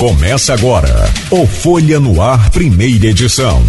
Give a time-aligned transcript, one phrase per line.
[0.00, 0.88] Começa agora
[1.30, 3.62] o Folha no Ar, primeira edição.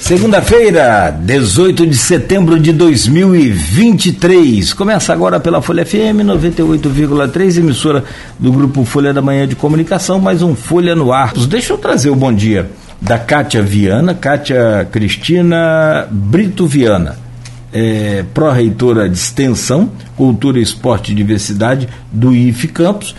[0.00, 4.72] Segunda-feira, 18 de setembro de 2023.
[4.72, 8.02] Começa agora pela Folha FM 98,3, emissora
[8.36, 11.34] do grupo Folha da Manhã de Comunicação, mais um Folha no Ar.
[11.34, 12.68] Deixa eu trazer o bom dia
[13.00, 17.27] da Kátia Viana, Kátia Cristina Brito Viana
[17.72, 23.14] é, pró-reitora de Extensão, Cultura, Esporte e Diversidade do IF Campos,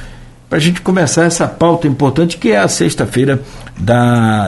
[0.50, 3.40] para a gente começar essa pauta importante que é a sexta-feira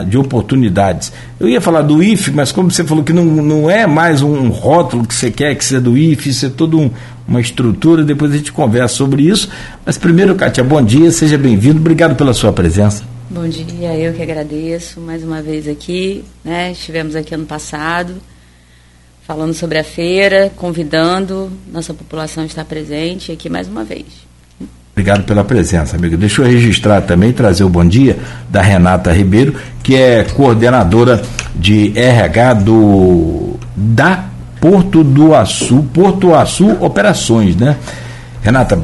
[0.08, 1.12] de oportunidades.
[1.38, 4.48] Eu ia falar do IF, mas como você falou que não, não é mais um
[4.48, 6.90] rótulo que você quer que seja do IF, isso é toda um,
[7.26, 9.48] uma estrutura, depois a gente conversa sobre isso.
[9.86, 13.04] Mas primeiro, Kátia, bom dia, seja bem-vindo, obrigado pela sua presença.
[13.30, 16.72] Bom dia, eu que agradeço mais uma vez aqui, né?
[16.72, 18.14] Estivemos aqui ano passado
[19.32, 24.04] falando sobre a feira, convidando nossa população a estar presente aqui mais uma vez.
[24.92, 26.18] Obrigado pela presença, amigo.
[26.18, 28.18] Deixa eu registrar também, trazer o bom dia
[28.50, 31.22] da Renata Ribeiro, que é coordenadora
[31.56, 34.26] de RH do da
[34.60, 37.78] Porto do Açu, Porto Açu Operações, né?
[38.42, 38.78] Renata,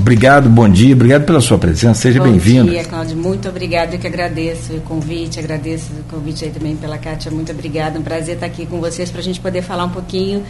[0.00, 2.64] Obrigado, bom dia, obrigado pela sua presença, seja bem-vindo.
[2.64, 6.74] Bom dia, Cláudio, muito obrigado, eu que agradeço o convite, agradeço o convite aí também
[6.74, 9.84] pela Kátia, muito obrigada, um prazer estar aqui com vocês para a gente poder falar
[9.84, 10.42] um pouquinho,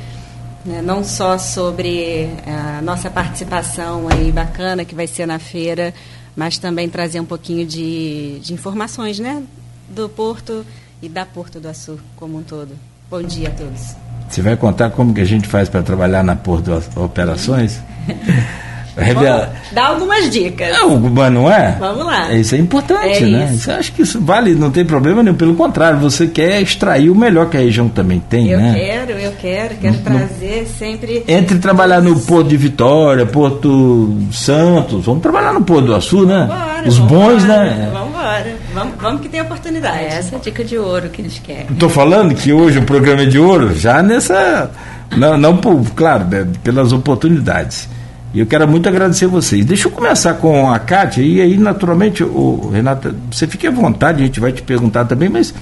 [0.65, 5.93] né, não só sobre a nossa participação aí bacana que vai ser na feira,
[6.37, 9.43] mas também trazer um pouquinho de, de informações, né,
[9.89, 10.65] do Porto
[11.03, 12.71] e da Porto do Açu como um todo.
[13.11, 13.97] Bom dia a todos.
[14.28, 17.81] Você vai contar como que a gente faz para trabalhar na Porto Operações?
[19.05, 19.53] Revela.
[19.73, 20.73] Dá algumas dicas.
[20.73, 21.77] Não, mas não é?
[21.79, 22.33] Vamos lá.
[22.33, 23.53] Isso é importante, é né?
[23.55, 23.70] Isso.
[23.70, 25.37] acho que isso vale, não tem problema nenhum.
[25.37, 28.71] Pelo contrário, você quer extrair o melhor que a região também tem, eu né?
[28.71, 31.25] Eu quero, eu quero, quero não, trazer sempre.
[31.27, 36.48] Entre trabalhar no Porto de Vitória, Porto Santos, vamos trabalhar no Porto do Açu, né?
[36.48, 37.91] Vambora, Os bons, embora, né?
[37.93, 38.56] Vamos embora.
[38.75, 39.99] Vamos, vamos que tem oportunidade.
[39.99, 41.66] É essa é a dica de ouro que eles querem.
[41.71, 44.71] Estou falando que hoje o programa é de ouro, já nessa.
[45.16, 47.89] Não, não por, claro, né, pelas oportunidades.
[48.32, 49.64] E eu quero muito agradecer vocês.
[49.64, 54.22] Deixa eu começar com a Kátia, e aí, naturalmente, o Renata, você fique à vontade,
[54.22, 55.52] a gente vai te perguntar também, mas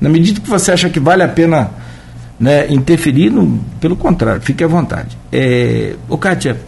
[0.00, 1.70] na medida que você acha que vale a pena
[2.38, 3.32] né, interferir,
[3.80, 5.16] pelo contrário, fique à vontade.
[5.32, 6.60] É, ô Kátia,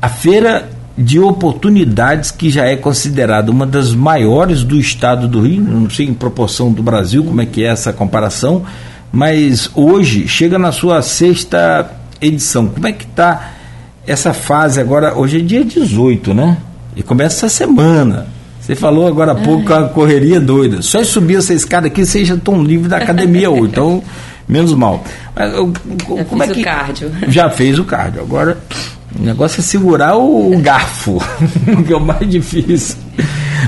[0.00, 5.62] a feira de oportunidades que já é considerada uma das maiores do estado do Rio,
[5.62, 8.64] não sei em proporção do Brasil como é que é essa comparação,
[9.12, 12.66] mas hoje chega na sua sexta edição.
[12.66, 13.52] Como é que está
[14.08, 16.56] essa fase agora, hoje é dia 18, né?
[16.96, 18.26] E começa essa semana.
[18.58, 20.82] Você falou agora há pouco a correria doida.
[20.82, 23.64] Só subir essa escada aqui, já tão livre da academia hoje.
[23.64, 24.02] Então,
[24.48, 25.04] menos mal.
[25.36, 27.12] Mas, já como é que, o cardio.
[27.28, 28.20] Já fez o cardio.
[28.20, 28.58] Agora,
[29.18, 31.18] o negócio é segurar o, o garfo,
[31.86, 32.96] que é o mais difícil.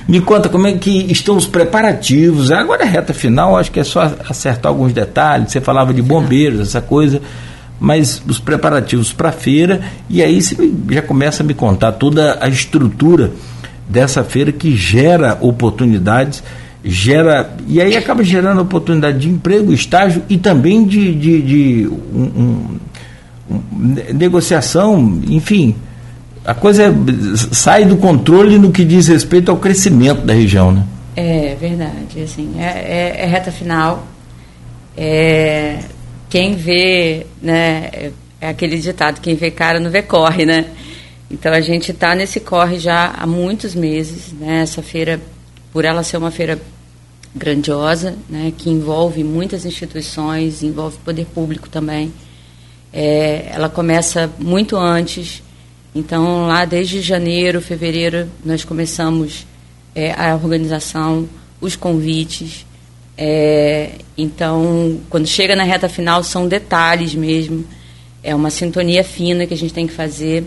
[0.08, 2.50] Me conta como é que estão os preparativos.
[2.50, 5.52] Agora é reta final, acho que é só acertar alguns detalhes.
[5.52, 7.20] Você falava de bombeiros, essa coisa
[7.80, 12.36] mas os preparativos para a feira, e aí você já começa a me contar toda
[12.38, 13.32] a estrutura
[13.88, 16.42] dessa feira que gera oportunidades,
[16.84, 17.56] gera.
[17.66, 22.78] E aí acaba gerando oportunidade de emprego, estágio e também de, de, de um, um,
[23.50, 25.74] um, negociação, enfim.
[26.44, 26.92] A coisa é,
[27.52, 30.84] sai do controle no que diz respeito ao crescimento da região, né?
[31.16, 34.06] É verdade, assim, é, é, é reta final.
[34.96, 35.78] É,
[36.30, 40.66] quem vê, né, é aquele ditado, quem vê cara não vê corre, né?
[41.30, 44.62] Então a gente está nesse corre já há muitos meses, né?
[44.62, 45.20] Essa feira,
[45.72, 46.58] por ela ser uma feira
[47.34, 52.12] grandiosa, né, que envolve muitas instituições, envolve poder público também.
[52.92, 55.42] É, ela começa muito antes,
[55.94, 59.46] então lá desde janeiro, fevereiro, nós começamos
[59.94, 61.28] é, a organização,
[61.60, 62.66] os convites,
[63.22, 67.66] é, então, quando chega na reta final, são detalhes mesmo.
[68.22, 70.46] É uma sintonia fina que a gente tem que fazer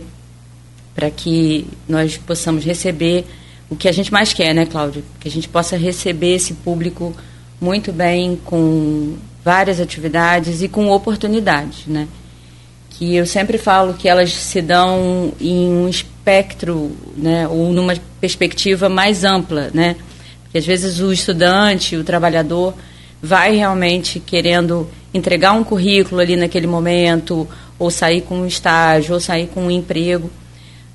[0.96, 3.25] para que nós possamos receber
[3.70, 5.04] o que a gente mais quer, né, Cláudio?
[5.20, 7.16] Que a gente possa receber esse público
[7.62, 12.08] muito bem, com várias atividades e com oportunidades, né?
[12.90, 18.90] Que eu sempre falo que elas se dão em um espectro, né, ou numa perspectiva
[18.90, 19.96] mais ampla, né?
[20.54, 22.76] Que às vezes o estudante, o trabalhador,
[23.20, 27.48] vai realmente querendo entregar um currículo ali naquele momento,
[27.80, 30.30] ou sair com um estágio, ou sair com um emprego,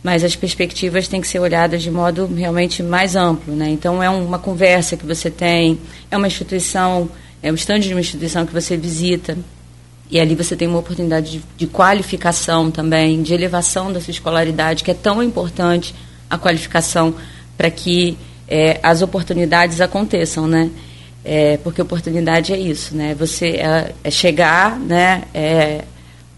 [0.01, 3.53] mas as perspectivas têm que ser olhadas de modo realmente mais amplo.
[3.53, 3.69] Né?
[3.71, 7.11] Então, é uma conversa que você tem, é uma instituição,
[7.43, 9.37] é um estande de uma instituição que você visita,
[10.11, 14.85] E ali você tem uma oportunidade de, de qualificação também, de elevação da sua escolaridade,
[14.85, 15.95] que é tão importante
[16.31, 17.15] a qualificação
[17.57, 18.17] para que
[18.49, 20.71] é, as oportunidades aconteçam, né?
[21.25, 23.15] É, porque oportunidade é isso, né?
[23.15, 25.25] Você é, é chegar, né?
[25.35, 25.85] É,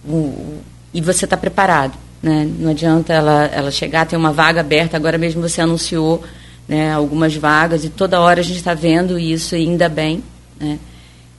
[0.05, 0.59] o,
[0.93, 2.49] e você está preparado, né?
[2.59, 6.23] Não adianta ela, ela chegar, tem uma vaga aberta, agora mesmo você anunciou
[6.67, 10.23] né, algumas vagas e toda hora a gente está vendo isso e ainda bem,
[10.59, 10.79] né?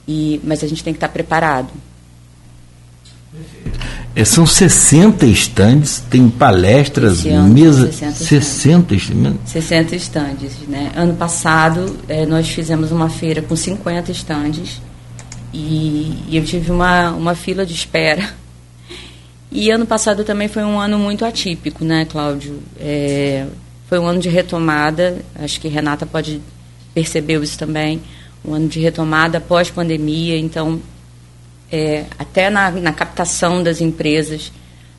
[0.06, 1.68] E, mas a gente tem que estar tá preparado.
[4.14, 7.94] É, são 60 estandes, tem palestras, mesas.
[7.94, 9.40] 60 estandes.
[9.46, 10.52] 60 estandes.
[10.68, 10.92] Né?
[10.94, 14.82] Ano passado é, nós fizemos uma feira com 50 estandes
[15.52, 18.34] e, e, eu tive uma, uma fila de espera.
[19.50, 22.58] E ano passado também foi um ano muito atípico, né, Cláudio?
[22.80, 23.46] É,
[23.86, 26.40] foi um ano de retomada, acho que Renata pode
[26.94, 28.00] perceber isso também,
[28.42, 30.80] um ano de retomada pós-pandemia, então
[31.72, 34.52] é, até na, na, captação das empresas,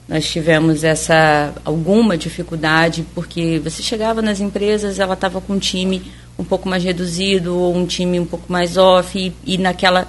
[0.09, 6.01] nós tivemos essa alguma dificuldade, porque você chegava nas empresas, ela estava com um time
[6.37, 10.07] um pouco mais reduzido, ou um time um pouco mais off, e, e naquela,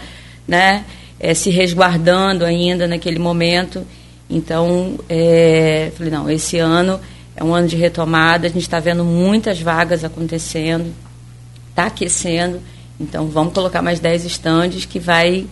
[0.49, 0.87] né,
[1.21, 3.87] é, se resguardando ainda naquele momento.
[4.29, 6.99] Então, é, falei, não, esse ano
[7.37, 10.95] é um ano de retomada, a gente está vendo muitas vagas acontecendo,
[11.69, 12.59] está aquecendo,
[12.99, 15.47] então vamos colocar mais 10 estandes que vai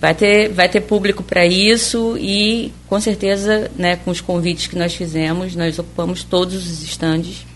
[0.00, 4.76] vai ter, vai ter público para isso e, com certeza, né, com os convites que
[4.76, 7.46] nós fizemos, nós ocupamos todos os estandes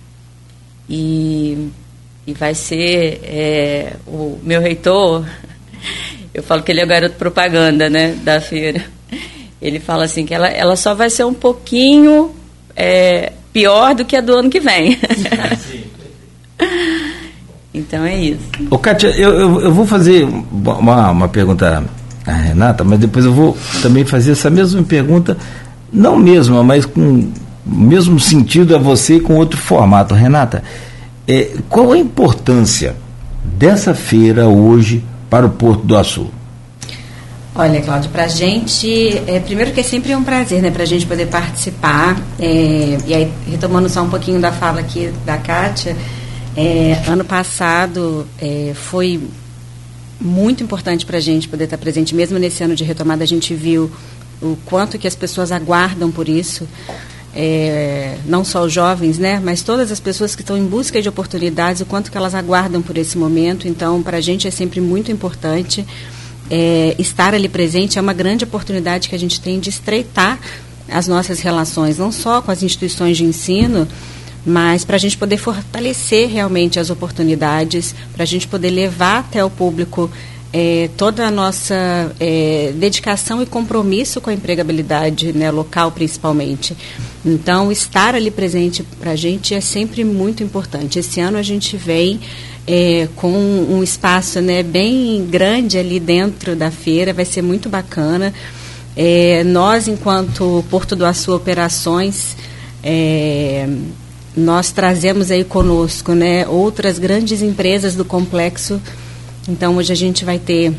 [0.88, 1.68] e,
[2.26, 5.26] e vai ser é, o meu reitor,
[6.32, 8.84] eu falo que ele é o garoto propaganda né, da feira,
[9.60, 12.34] ele fala assim que ela, ela só vai ser um pouquinho
[12.74, 14.98] é, pior do que a do ano que vem.
[17.74, 18.48] então é isso.
[18.70, 21.84] Ô, Kátia, eu, eu, eu vou fazer uma, uma pergunta
[22.26, 25.36] a Renata, mas depois eu vou também fazer essa mesma pergunta,
[25.92, 27.32] não mesma, mas com o
[27.66, 30.14] mesmo sentido a você com outro formato.
[30.14, 30.62] Renata,
[31.26, 32.96] é, qual a importância
[33.44, 36.28] dessa feira hoje para o Porto do Açu?
[37.54, 40.86] Olha, Cláudio, para a gente, é, primeiro que é sempre um prazer, né, para a
[40.86, 45.96] gente poder participar, é, e aí, retomando só um pouquinho da fala aqui da Kátia,
[46.56, 49.20] é, ano passado é, foi
[50.20, 53.54] muito importante para a gente poder estar presente, mesmo nesse ano de retomada, a gente
[53.54, 53.90] viu
[54.42, 56.68] o quanto que as pessoas aguardam por isso,
[57.34, 61.08] é, não só os jovens, né, mas todas as pessoas que estão em busca de
[61.08, 63.68] oportunidades, o quanto que elas aguardam por esse momento.
[63.68, 65.86] Então, para a gente é sempre muito importante
[66.50, 67.98] é, estar ali presente.
[67.98, 70.38] É uma grande oportunidade que a gente tem de estreitar
[70.88, 73.86] as nossas relações, não só com as instituições de ensino,
[74.44, 79.44] mas para a gente poder fortalecer realmente as oportunidades, para a gente poder levar até
[79.44, 80.10] o público
[80.52, 86.76] é, toda a nossa é, dedicação e compromisso com a empregabilidade né, local, principalmente.
[87.24, 90.98] Então, estar ali presente para a gente é sempre muito importante.
[90.98, 92.20] Esse ano a gente vem
[92.66, 98.34] é, com um espaço né, bem grande ali dentro da feira, vai ser muito bacana.
[98.96, 102.36] É, nós, enquanto Porto do Açu Operações,
[102.82, 103.68] é,
[104.40, 108.80] nós trazemos aí conosco né, outras grandes empresas do complexo.
[109.48, 110.72] Então, hoje a gente vai ter,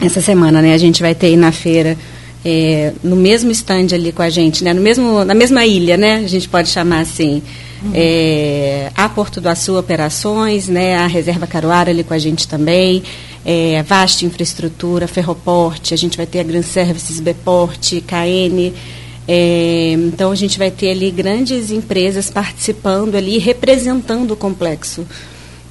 [0.00, 1.96] essa semana, né, a gente vai ter aí na feira,
[2.44, 6.16] é, no mesmo stand ali com a gente, né, no mesmo, na mesma ilha, né,
[6.16, 7.42] a gente pode chamar assim,
[7.82, 7.90] uhum.
[7.94, 13.02] é, a Porto do Açu Operações, né, a Reserva Caruara ali com a gente também,
[13.44, 18.72] é, Vasta Infraestrutura, Ferroporte, a gente vai ter a Grand Services, Beporte, KN,
[19.30, 25.06] é, então a gente vai ter ali grandes empresas participando ali, representando o complexo.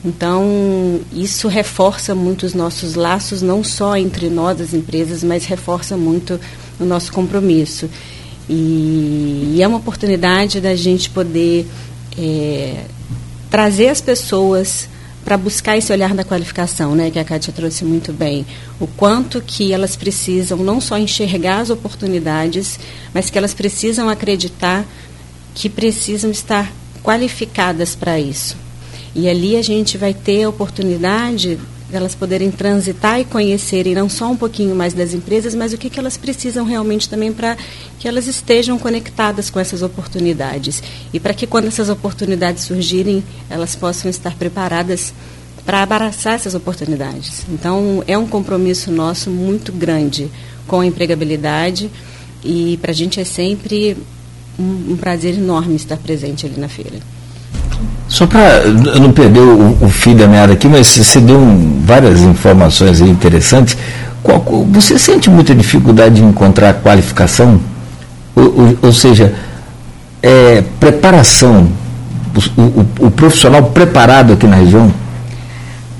[0.05, 5.97] Então isso reforça muito os nossos laços, não só entre nós as empresas, mas reforça
[5.97, 6.39] muito
[6.79, 7.89] o nosso compromisso.
[8.47, 11.65] E, e é uma oportunidade da gente poder
[12.15, 12.83] é,
[13.49, 14.87] trazer as pessoas
[15.27, 18.45] para buscar esse olhar da qualificação, né, que a Kátia trouxe muito bem.
[18.79, 22.79] O quanto que elas precisam não só enxergar as oportunidades,
[23.13, 24.85] mas que elas precisam acreditar
[25.53, 26.71] que precisam estar
[27.03, 28.55] qualificadas para isso.
[29.13, 31.59] E ali a gente vai ter a oportunidade
[31.91, 35.89] elas poderem transitar e conhecerem não só um pouquinho mais das empresas, mas o que,
[35.89, 37.57] que elas precisam realmente também para
[37.99, 40.83] que elas estejam conectadas com essas oportunidades.
[41.13, 45.13] E para que quando essas oportunidades surgirem, elas possam estar preparadas
[45.65, 47.45] para abraçar essas oportunidades.
[47.49, 50.29] Então, é um compromisso nosso muito grande
[50.65, 51.89] com a empregabilidade
[52.43, 53.97] e para a gente é sempre
[54.57, 56.99] um, um prazer enorme estar presente ali na feira.
[58.07, 58.65] Só para
[58.99, 63.77] não perder o, o fio da meada aqui, mas você deu um, várias informações interessantes.
[64.71, 67.59] Você sente muita dificuldade de encontrar qualificação?
[68.35, 69.33] Ou, ou, ou seja,
[70.21, 71.67] é, preparação,
[72.55, 74.91] o, o, o profissional preparado aqui na região?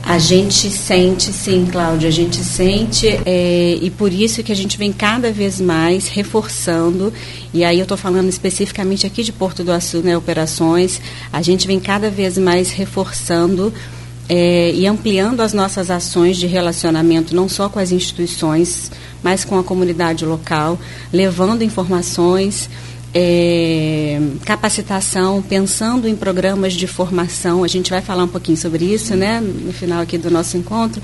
[0.08, 4.78] A gente sente, sim, Cláudia, a gente sente é, e por isso que a gente
[4.78, 7.12] vem cada vez mais reforçando,
[7.54, 11.68] e aí eu estou falando especificamente aqui de Porto do Açu, né, operações, a gente
[11.68, 13.74] vem cada vez mais reforçando
[14.30, 18.90] é, e ampliando as nossas ações de relacionamento, não só com as instituições,
[19.22, 20.80] mas com a comunidade local,
[21.12, 22.70] levando informações,
[23.20, 27.64] é, capacitação, pensando em programas de formação.
[27.64, 31.02] A gente vai falar um pouquinho sobre isso, né, no final aqui do nosso encontro.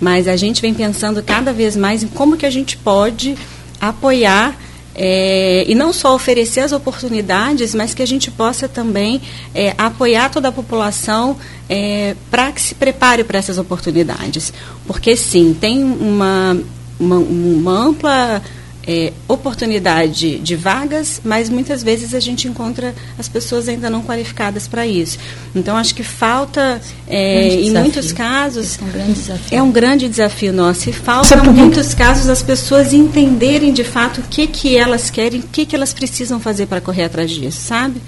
[0.00, 3.36] Mas a gente vem pensando cada vez mais em como que a gente pode
[3.80, 4.58] apoiar
[4.92, 9.22] é, e não só oferecer as oportunidades, mas que a gente possa também
[9.54, 11.36] é, apoiar toda a população
[11.68, 14.52] é, para que se prepare para essas oportunidades.
[14.84, 16.58] Porque, sim, tem uma,
[16.98, 18.42] uma, uma ampla
[18.86, 24.66] é, oportunidade de vagas, mas muitas vezes a gente encontra as pessoas ainda não qualificadas
[24.66, 25.18] para isso.
[25.54, 28.78] Então, acho que falta, é, em muitos casos.
[28.78, 29.58] É um grande desafio.
[29.58, 30.90] É um grande desafio nosso.
[30.90, 35.40] E falta, em muitos casos, as pessoas entenderem de fato o que, que elas querem,
[35.40, 38.00] o que, que elas precisam fazer para correr atrás disso, sabe?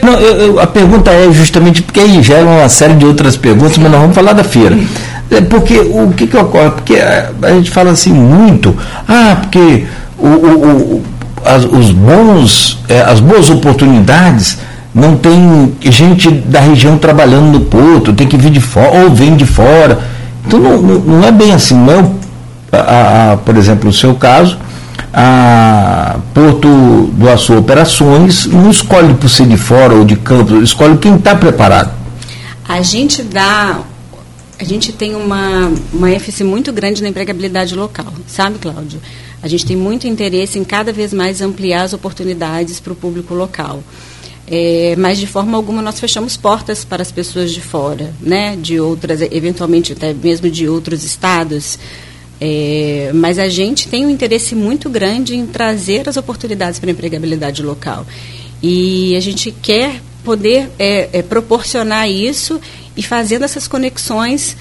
[0.00, 3.76] Não, eu, eu, a pergunta é justamente porque aí gera uma série de outras perguntas,
[3.76, 4.76] mas nós vamos falar da feira.
[5.32, 6.70] É porque o que, que ocorre?
[6.70, 8.76] Porque a, a, gente fala assim muito,
[9.08, 9.86] ah, porque
[10.18, 11.02] o, o, o
[11.44, 14.58] as, os bons, é, as boas oportunidades
[14.94, 19.34] não tem gente da região trabalhando no porto, tem que vir de fora, ou vem
[19.34, 20.00] de fora.
[20.46, 22.14] Então não, não, é bem assim, não
[22.70, 24.58] é, a, a, por exemplo, o seu caso,
[25.14, 30.98] a Porto do Açu Operações não escolhe por ser de fora ou de campo, escolhe
[30.98, 31.90] quem está preparado.
[32.68, 33.78] A gente dá
[34.58, 39.00] a gente tem uma, uma ênfase muito grande na empregabilidade local, sabe, Cláudio?
[39.42, 43.34] A gente tem muito interesse em cada vez mais ampliar as oportunidades para o público
[43.34, 43.82] local.
[44.46, 48.56] É, mas de forma alguma nós fechamos portas para as pessoas de fora, né?
[48.56, 51.78] De outras, eventualmente até mesmo de outros estados.
[52.40, 56.92] É, mas a gente tem um interesse muito grande em trazer as oportunidades para a
[56.92, 58.06] empregabilidade local.
[58.62, 62.60] E a gente quer poder é, é, proporcionar isso
[62.96, 64.56] e fazendo essas conexões,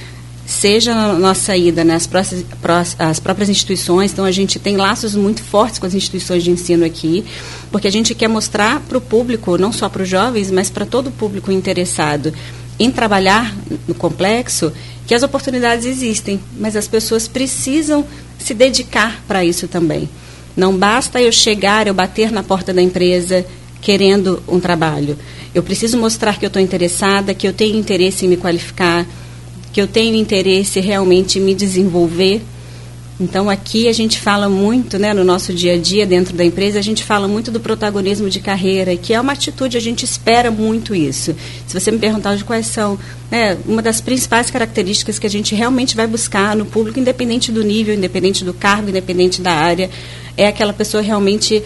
[0.45, 5.41] seja na nossa ida nas próprias, as próprias instituições, então a gente tem laços muito
[5.43, 7.23] fortes com as instituições de ensino aqui,
[7.71, 10.85] porque a gente quer mostrar para o público, não só para os jovens, mas para
[10.85, 12.33] todo o público interessado
[12.79, 13.55] em trabalhar
[13.87, 14.73] no complexo,
[15.05, 18.05] que as oportunidades existem, mas as pessoas precisam
[18.39, 20.09] se dedicar para isso também.
[20.55, 23.45] Não basta eu chegar, eu bater na porta da empresa
[23.81, 25.17] querendo um trabalho.
[25.53, 29.05] Eu preciso mostrar que eu estou interessada, que eu tenho interesse em me qualificar,
[29.73, 32.41] que eu tenho interesse realmente em me desenvolver.
[33.19, 36.79] Então aqui a gente fala muito, né, no nosso dia a dia dentro da empresa,
[36.79, 40.49] a gente fala muito do protagonismo de carreira, que é uma atitude, a gente espera
[40.49, 41.35] muito isso.
[41.67, 42.97] Se você me perguntar de quais são,
[43.29, 47.63] né, uma das principais características que a gente realmente vai buscar no público, independente do
[47.63, 49.89] nível, independente do cargo, independente da área,
[50.35, 51.61] é aquela pessoa realmente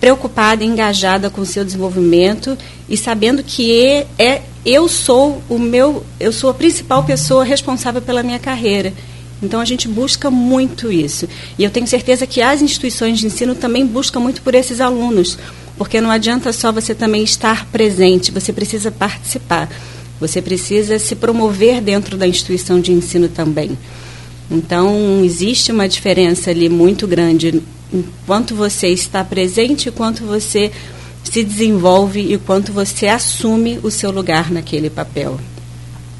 [0.00, 2.56] preocupada, engajada com o seu desenvolvimento
[2.88, 8.22] e sabendo que é eu sou o meu, eu sou a principal pessoa responsável pela
[8.22, 8.92] minha carreira.
[9.42, 11.28] Então a gente busca muito isso.
[11.58, 15.38] E eu tenho certeza que as instituições de ensino também buscam muito por esses alunos,
[15.76, 19.68] porque não adianta só você também estar presente, você precisa participar.
[20.20, 23.78] Você precisa se promover dentro da instituição de ensino também.
[24.50, 30.70] Então, existe uma diferença ali muito grande enquanto você está presente, quanto você
[31.24, 35.38] se desenvolve e quanto você assume o seu lugar naquele papel.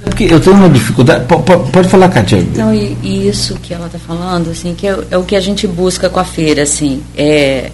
[0.02, 1.24] Porque eu tenho uma dificuldade.
[1.26, 2.38] Pode, pode falar, Katia.
[2.38, 5.40] Então, e, e isso que ela está falando, assim, que é, é, o que a
[5.40, 7.70] gente busca com a feira, assim, é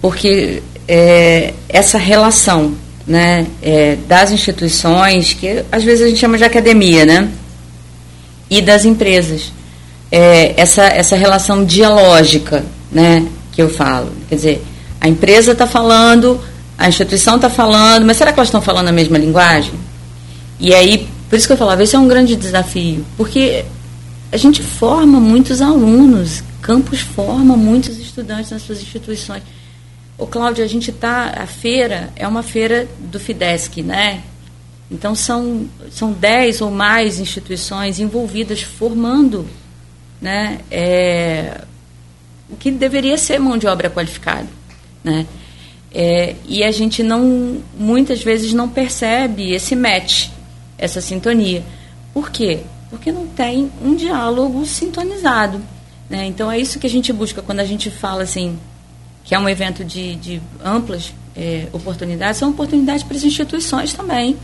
[0.00, 2.74] porque é, essa relação,
[3.06, 7.28] né, é, das instituições que às vezes a gente chama de academia, né,
[8.50, 9.52] e das empresas,
[10.10, 14.10] é, essa essa relação dialógica né, que eu falo.
[14.28, 14.64] Quer dizer,
[15.00, 16.40] a empresa está falando,
[16.78, 19.74] a instituição está falando, mas será que elas estão falando a mesma linguagem?
[20.58, 23.64] E aí, por isso que eu falava, esse é um grande desafio, porque
[24.32, 29.42] a gente forma muitos alunos, campus forma muitos estudantes nas suas instituições.
[30.16, 34.22] O Cláudio, a gente está, a feira é uma feira do Fidesc, né?
[34.90, 39.46] Então são são dez ou mais instituições envolvidas formando,
[40.20, 40.60] né?
[40.70, 41.62] É,
[42.54, 44.48] que deveria ser mão de obra qualificada,
[45.02, 45.26] né?
[45.92, 50.28] É, e a gente não, muitas vezes não percebe esse match,
[50.76, 51.62] essa sintonia.
[52.12, 52.60] Por quê?
[52.94, 55.60] porque não tem um diálogo sintonizado.
[56.08, 56.26] Né?
[56.26, 58.58] Então é isso que a gente busca quando a gente fala assim
[59.24, 64.36] que é um evento de, de amplas é, oportunidades, são oportunidades para as instituições também,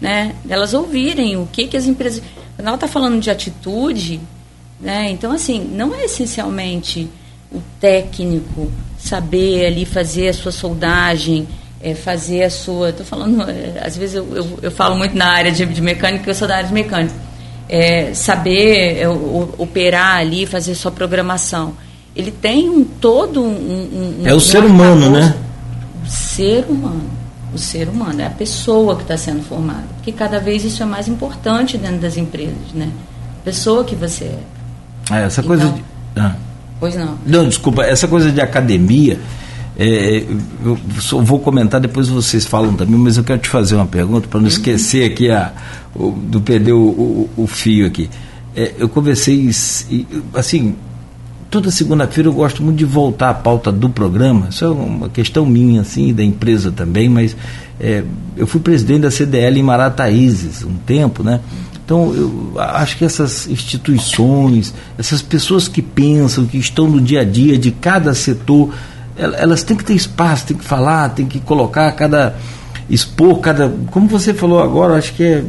[0.00, 0.32] né?
[0.48, 2.22] Elas ouvirem o que, que as empresas.
[2.54, 4.20] Quando ela está falando de atitude,
[4.80, 5.10] né?
[5.10, 7.10] Então, assim, não é essencialmente
[7.52, 11.46] o técnico saber ali fazer a sua soldagem,
[11.80, 12.90] é, fazer a sua.
[12.90, 16.28] Estou falando, é, às vezes eu, eu, eu, falo muito na área de, de mecânica,
[16.28, 17.14] eu sou da área de mecânica.
[17.68, 21.74] É, saber é, o, operar ali, fazer sua programação.
[22.16, 24.22] Ele tem um todo um.
[24.22, 25.34] um é o um ser humano, né?
[26.04, 27.18] O ser humano.
[27.54, 29.84] O ser humano, é a pessoa que está sendo formada.
[29.96, 32.90] Porque cada vez isso é mais importante dentro das empresas, né?
[33.40, 34.24] A pessoa que você
[35.10, 35.16] é.
[35.16, 35.84] é essa coisa então, de.
[36.16, 36.36] Ah.
[36.80, 37.18] Pois não.
[37.26, 39.18] Não, desculpa, essa coisa de academia,
[39.76, 40.24] é,
[40.64, 44.28] eu só vou comentar, depois vocês falam também, mas eu quero te fazer uma pergunta
[44.28, 44.52] para não uhum.
[44.52, 45.52] esquecer aqui a,
[45.94, 48.08] o, do perder o, o, o fio aqui.
[48.56, 49.48] É, eu conversei,
[50.34, 50.74] assim,
[51.50, 55.46] toda segunda-feira eu gosto muito de voltar à pauta do programa, isso é uma questão
[55.46, 57.36] minha, assim, da empresa também, mas
[57.80, 58.04] é,
[58.36, 61.40] eu fui presidente da CDL em Marataízes um tempo, né?
[61.84, 67.24] Então, eu acho que essas instituições, essas pessoas que pensam, que estão no dia a
[67.24, 68.74] dia de cada setor,
[69.16, 72.36] elas têm que ter espaço, têm que falar, têm que colocar cada.
[72.90, 73.72] expor cada.
[73.90, 75.44] Como você falou agora, acho que é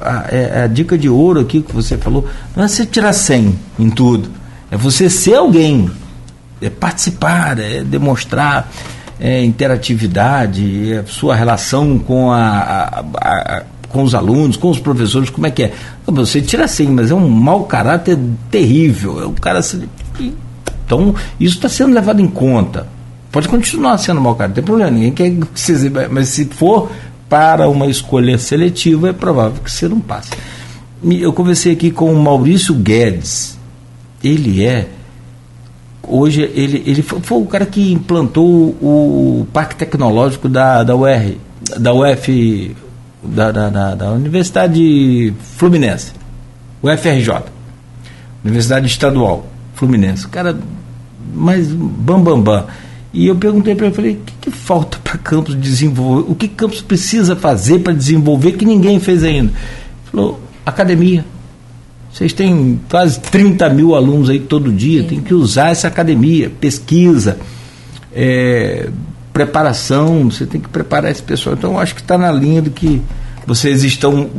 [0.00, 3.58] a, é a dica de ouro aqui que você falou, não é você tirar 100
[3.78, 4.28] em tudo,
[4.74, 5.88] é você ser alguém,
[6.60, 8.68] é participar, é demonstrar
[9.20, 15.30] é, interatividade, é sua relação com a, a, a, com os alunos, com os professores,
[15.30, 15.72] como é que é?
[16.04, 18.18] Você tira 100, mas é um mau caráter
[18.50, 19.22] terrível.
[19.22, 19.60] É o cara
[20.84, 22.88] então isso está sendo levado em conta.
[23.30, 24.90] Pode continuar sendo mau caráter, não tem problema.
[24.90, 26.90] Ninguém quer que você, mas se for
[27.28, 30.32] para uma escolha seletiva, é provável que você não passe.
[31.04, 33.54] Eu conversei aqui com o Maurício Guedes.
[34.24, 34.88] Ele é
[36.08, 41.36] hoje ele, ele foi, foi, o cara que implantou o Parque Tecnológico da, da UR,
[41.78, 42.76] da UF,
[43.22, 46.12] da, da, da Universidade Fluminense,
[46.82, 47.44] UFRJ,
[48.44, 50.26] Universidade Estadual Fluminense.
[50.26, 50.56] O cara,
[51.34, 52.66] mas bam, bam, bam.
[53.12, 56.30] E eu perguntei para ele, falei, o que, que falta para Campos desenvolver?
[56.30, 59.52] O que Campos precisa fazer para desenvolver que ninguém fez ainda?
[59.52, 61.24] Ele falou, academia.
[62.14, 67.40] Vocês têm quase 30 mil alunos aí todo dia, tem que usar essa academia, pesquisa,
[68.14, 68.88] é,
[69.32, 71.56] preparação, você tem que preparar esse pessoal.
[71.58, 73.02] Então, acho que está na linha do que
[73.44, 74.30] vocês estão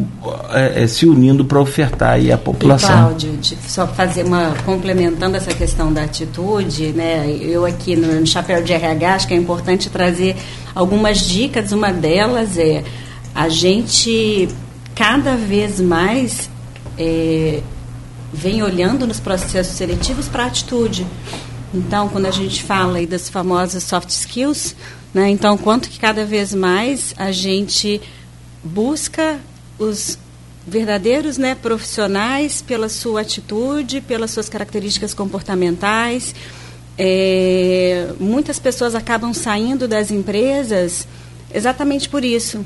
[0.52, 2.90] é, é, se unindo para ofertar aí a população.
[2.90, 7.30] E, Cláudio, só fazer uma complementando essa questão da atitude, né?
[7.42, 10.38] Eu aqui no, no chapéu de RH acho que é importante trazer
[10.74, 11.74] algumas dicas.
[11.74, 12.86] Uma delas é
[13.36, 14.48] a gente
[14.96, 16.55] cada vez mais
[16.98, 17.62] é,
[18.34, 21.06] vem olhando nos processos seletivos para a atitude.
[21.74, 24.76] Então, quando a gente fala aí das famosas soft skills,
[25.14, 28.02] né, então, quanto que cada vez mais a gente
[28.64, 29.40] busca
[29.78, 30.18] os
[30.68, 36.34] verdadeiros né, profissionais pela sua atitude, pelas suas características comportamentais.
[36.98, 41.08] É, muitas pessoas acabam saindo das empresas
[41.54, 42.66] exatamente por isso.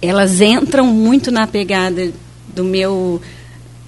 [0.00, 2.12] Elas entram muito na pegada
[2.52, 3.20] do meu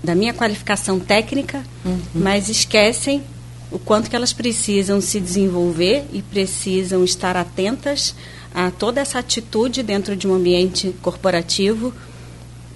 [0.03, 1.99] da minha qualificação técnica, uhum.
[2.15, 3.23] mas esquecem
[3.71, 8.15] o quanto que elas precisam se desenvolver e precisam estar atentas
[8.55, 11.93] a toda essa atitude dentro de um ambiente corporativo,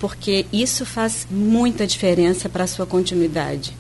[0.01, 3.77] porque isso faz muita diferença para a sua continuidade.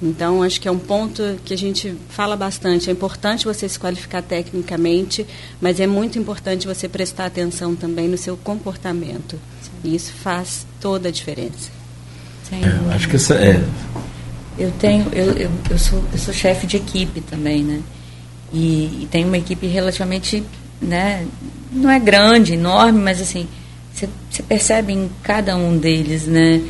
[0.00, 2.88] Então, acho que é um ponto que a gente fala bastante.
[2.88, 5.26] É importante você se qualificar tecnicamente,
[5.60, 9.38] mas é muito importante você prestar atenção também no seu comportamento.
[9.84, 11.70] E isso faz toda a diferença.
[12.52, 13.62] É, acho que essa é.
[14.58, 17.80] Eu tenho, eu, eu, eu sou, eu sou chefe de equipe também, né?
[18.52, 20.42] E, e tenho uma equipe relativamente,
[20.80, 21.26] né?
[21.72, 23.46] Não é grande, enorme, mas assim,
[23.92, 26.62] você percebe em cada um deles, né?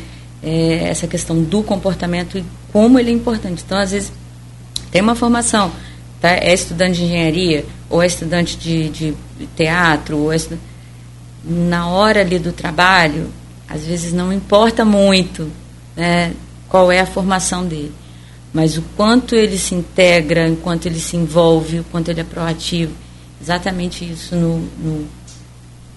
[0.42, 3.62] É, essa questão do comportamento e como ele é importante.
[3.64, 4.12] Então, às vezes,
[4.90, 5.72] tem uma formação,
[6.20, 6.30] tá?
[6.30, 9.14] é estudante de engenharia, ou é estudante de, de
[9.56, 10.62] teatro, ou é estudante...
[11.46, 13.28] na hora ali do trabalho,
[13.68, 15.50] às vezes não importa muito
[15.96, 16.32] né,
[16.68, 17.92] qual é a formação dele,
[18.52, 22.24] mas o quanto ele se integra, o quanto ele se envolve, o quanto ele é
[22.24, 22.92] proativo,
[23.40, 25.06] exatamente isso no, no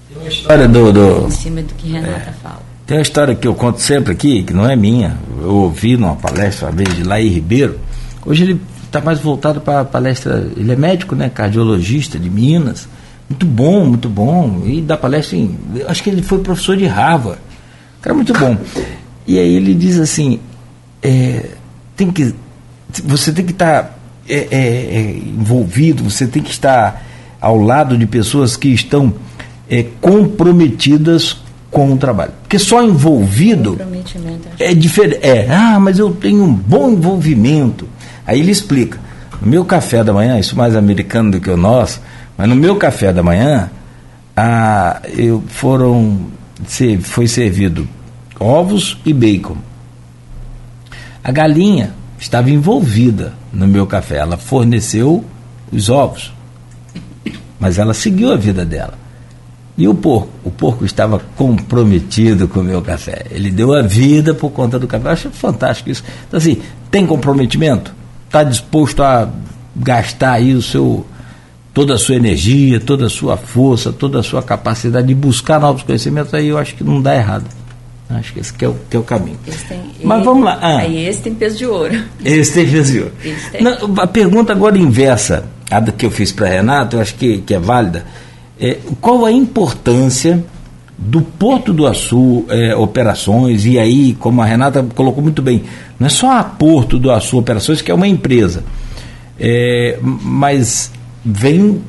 [0.09, 2.62] tem uma história do, do em cima do que Renata é, fala.
[2.88, 5.15] Tem uma história que eu conto sempre aqui, que não é minha.
[5.39, 7.79] Eu ouvi numa palestra uma vez de Laí Ribeiro.
[8.25, 10.49] Hoje ele está mais voltado para a palestra.
[10.57, 11.29] Ele é médico, né?
[11.29, 12.89] Cardiologista de Minas.
[13.30, 14.63] Muito bom, muito bom.
[14.65, 15.58] E dá palestra em.
[15.88, 17.39] Acho que ele foi professor de Harvard.
[18.02, 18.58] Cara, muito bom.
[19.28, 20.39] e aí ele diz assim,
[21.04, 21.46] é,
[21.96, 22.34] tem que,
[23.04, 23.94] você tem que estar tá,
[24.28, 27.06] é, é, é, envolvido, você tem que estar
[27.42, 29.13] ao lado de pessoas que estão
[29.70, 31.38] é, comprometidas
[31.70, 32.32] com o trabalho.
[32.42, 33.78] Porque só envolvido
[34.58, 35.20] é diferente.
[35.22, 37.88] É, ah, mas eu tenho um bom envolvimento.
[38.26, 39.00] Aí ele explica.
[39.42, 42.02] No meu café da manhã, isso mais americano do que o nosso,
[42.39, 43.69] mas no meu café da manhã,
[44.34, 46.28] ah, eu foram
[47.02, 47.86] foi servido
[48.39, 49.58] ovos e bacon.
[51.21, 54.19] A galinha estava envolvida no meu café.
[54.19, 55.25] Ela forneceu
[55.69, 56.34] os ovos,
[57.60, 58.93] mas ela seguiu a vida dela.
[59.78, 60.30] E o porco?
[60.41, 63.25] O porco estava comprometido com o meu café.
[63.32, 65.10] Ele deu a vida por conta do café.
[65.10, 66.06] Eu acho fantástico isso.
[66.25, 67.93] Então, assim, tem comprometimento?
[68.28, 69.28] Está disposto a
[69.75, 71.06] gastar aí o seu,
[71.80, 75.82] toda a sua energia, toda a sua força, toda a sua capacidade de buscar novos
[75.82, 76.34] conhecimentos?
[76.34, 77.46] Aí eu acho que não dá errado.
[78.10, 79.38] Acho que esse que é o, que é o caminho.
[79.65, 80.60] Tem, Mas vamos lá.
[80.62, 81.98] Ah, aí esse tem peso de ouro.
[82.26, 83.13] Esse tem peso de ouro.
[83.62, 87.54] Não, a pergunta agora inversa, a que eu fiz para Renato, eu acho que, que
[87.54, 88.06] é válida.
[88.60, 90.44] É, qual a importância
[90.98, 95.63] do Porto do Açu é, operações, e aí, como a Renata colocou muito bem,
[95.98, 98.65] não é só a Porto do Açu operações, que é uma empresa,
[99.39, 100.92] é, mas
[101.23, 101.82] vem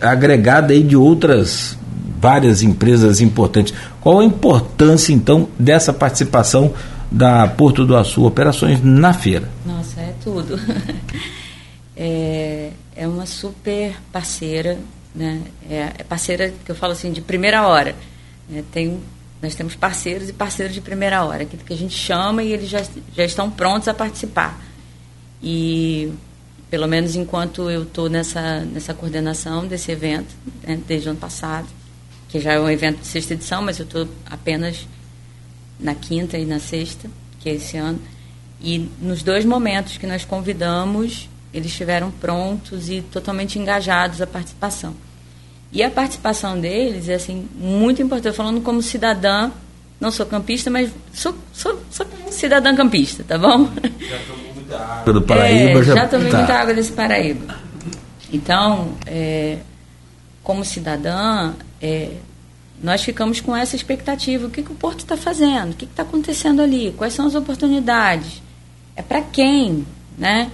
[0.00, 1.76] agregada aí de outras
[2.18, 3.74] várias empresas importantes.
[4.00, 6.74] Qual a importância, então, dessa participação
[7.10, 9.48] da Porto do Açu Operações na feira?
[9.64, 10.58] Nossa, é tudo.
[11.96, 14.78] é, é uma super parceira,
[15.14, 15.40] né?
[15.68, 17.94] É, é, parceira que eu falo assim de primeira hora.
[18.48, 18.64] Né?
[18.72, 18.98] Tem,
[19.40, 22.68] nós temos parceiros e parceiros de primeira hora, que, que a gente chama e eles
[22.68, 22.82] já,
[23.14, 24.60] já estão prontos a participar.
[25.42, 26.12] E
[26.70, 31.66] pelo menos enquanto eu estou nessa, nessa coordenação desse evento, né, desde o ano passado,
[32.28, 34.86] que já é um evento de sexta edição, mas eu estou apenas
[35.78, 37.08] na quinta e na sexta,
[37.40, 38.00] que é esse ano.
[38.60, 44.94] E nos dois momentos que nós convidamos, eles estiveram prontos e totalmente engajados à participação.
[45.72, 48.34] E a participação deles é assim muito importante.
[48.34, 49.50] Falando como cidadã,
[50.00, 53.70] não sou campista, mas sou, sou, sou cidadã campista, tá bom?
[54.00, 54.18] Já
[54.66, 55.80] muita água do Paraíba.
[55.80, 56.38] É, já, já tomei tá.
[56.38, 57.54] muita água desse Paraíba.
[58.32, 59.58] Então, é,
[60.42, 62.10] como cidadã, é,
[62.82, 64.46] nós ficamos com essa expectativa.
[64.46, 65.72] O que, que o Porto está fazendo?
[65.72, 66.92] O que está acontecendo ali?
[66.96, 68.42] Quais são as oportunidades?
[68.94, 69.86] É para quem?
[70.18, 70.50] Né?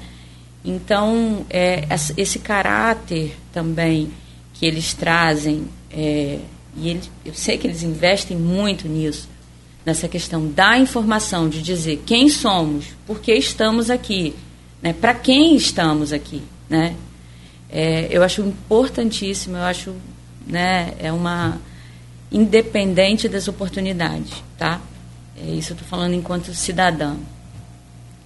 [0.65, 4.11] Então, é, esse caráter também
[4.55, 6.39] que eles trazem, é,
[6.77, 9.29] e eles, eu sei que eles investem muito nisso,
[9.85, 14.35] nessa questão da informação, de dizer quem somos, por que estamos aqui,
[14.81, 14.93] né?
[14.93, 16.43] para quem estamos aqui.
[16.69, 16.95] Né?
[17.69, 19.95] É, eu acho importantíssimo, eu acho,
[20.47, 21.59] né, é uma
[22.31, 24.81] independente das oportunidades, tá?
[25.37, 27.17] É isso eu estou falando enquanto cidadã.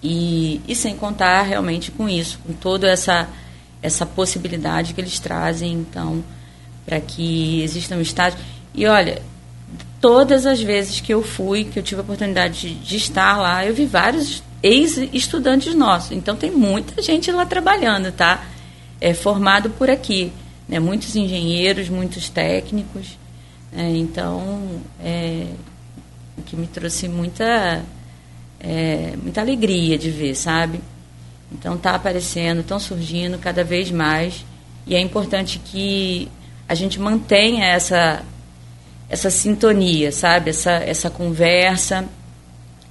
[0.03, 3.29] E, e sem contar realmente com isso, com toda essa,
[3.83, 6.23] essa possibilidade que eles trazem, então,
[6.85, 8.38] para que exista um estágio.
[8.75, 9.23] E olha,
[10.07, 13.64] todas as vezes que eu fui, que eu tive a oportunidade de, de estar lá,
[13.64, 16.12] eu vi vários ex-estudantes nossos.
[16.12, 18.42] Então tem muita gente lá trabalhando, tá?
[19.01, 20.33] é, formado por aqui.
[20.69, 20.79] Né?
[20.79, 23.19] Muitos engenheiros, muitos técnicos.
[23.73, 25.47] É, então, é,
[26.37, 27.85] o que me trouxe muita,
[28.61, 30.81] é, muita alegria de ver, sabe?
[31.53, 34.45] Então, está aparecendo, estão surgindo cada vez mais.
[34.87, 36.29] E é importante que
[36.69, 38.25] a gente mantenha essa,
[39.09, 40.51] essa sintonia, sabe?
[40.51, 42.05] Essa, essa conversa.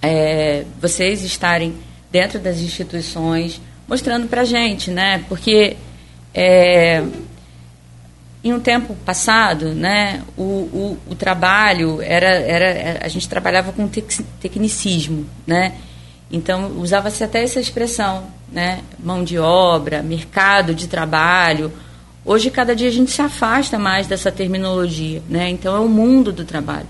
[0.02, 1.76] É, vocês estarem
[2.12, 5.24] dentro das instituições, mostrando para a gente, né?
[5.28, 5.78] Porque
[6.34, 7.04] é,
[8.46, 13.90] em um tempo passado, né, o, o, o, trabalho era, era a gente trabalhava com
[14.40, 15.74] tecnicismo, né?
[16.32, 21.74] Então usava-se até essa expressão, né, mão de obra, mercado de trabalho.
[22.26, 25.48] Hoje cada dia a gente se afasta mais dessa terminologia, né?
[25.50, 26.88] Então é o mundo do trabalho.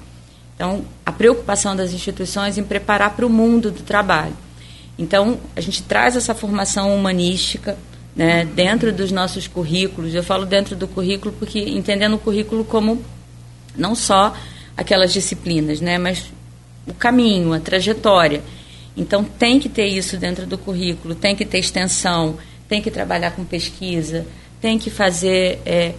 [0.56, 4.34] Então a preocupação das instituições em preparar para o mundo do trabalho.
[4.98, 7.78] Então a gente traz essa formação humanística
[8.15, 10.15] né, dentro dos nossos currículos.
[10.15, 13.04] Eu falo dentro do currículo porque entendendo o currículo como
[13.76, 14.34] não só
[14.78, 16.32] aquelas disciplinas, né, mas
[16.88, 18.41] o caminho, a trajetória.
[18.95, 22.38] Então tem que ter isso dentro do currículo, tem que ter extensão,
[22.69, 24.26] tem que trabalhar com pesquisa,
[24.65, 25.93] tem que fazer, é,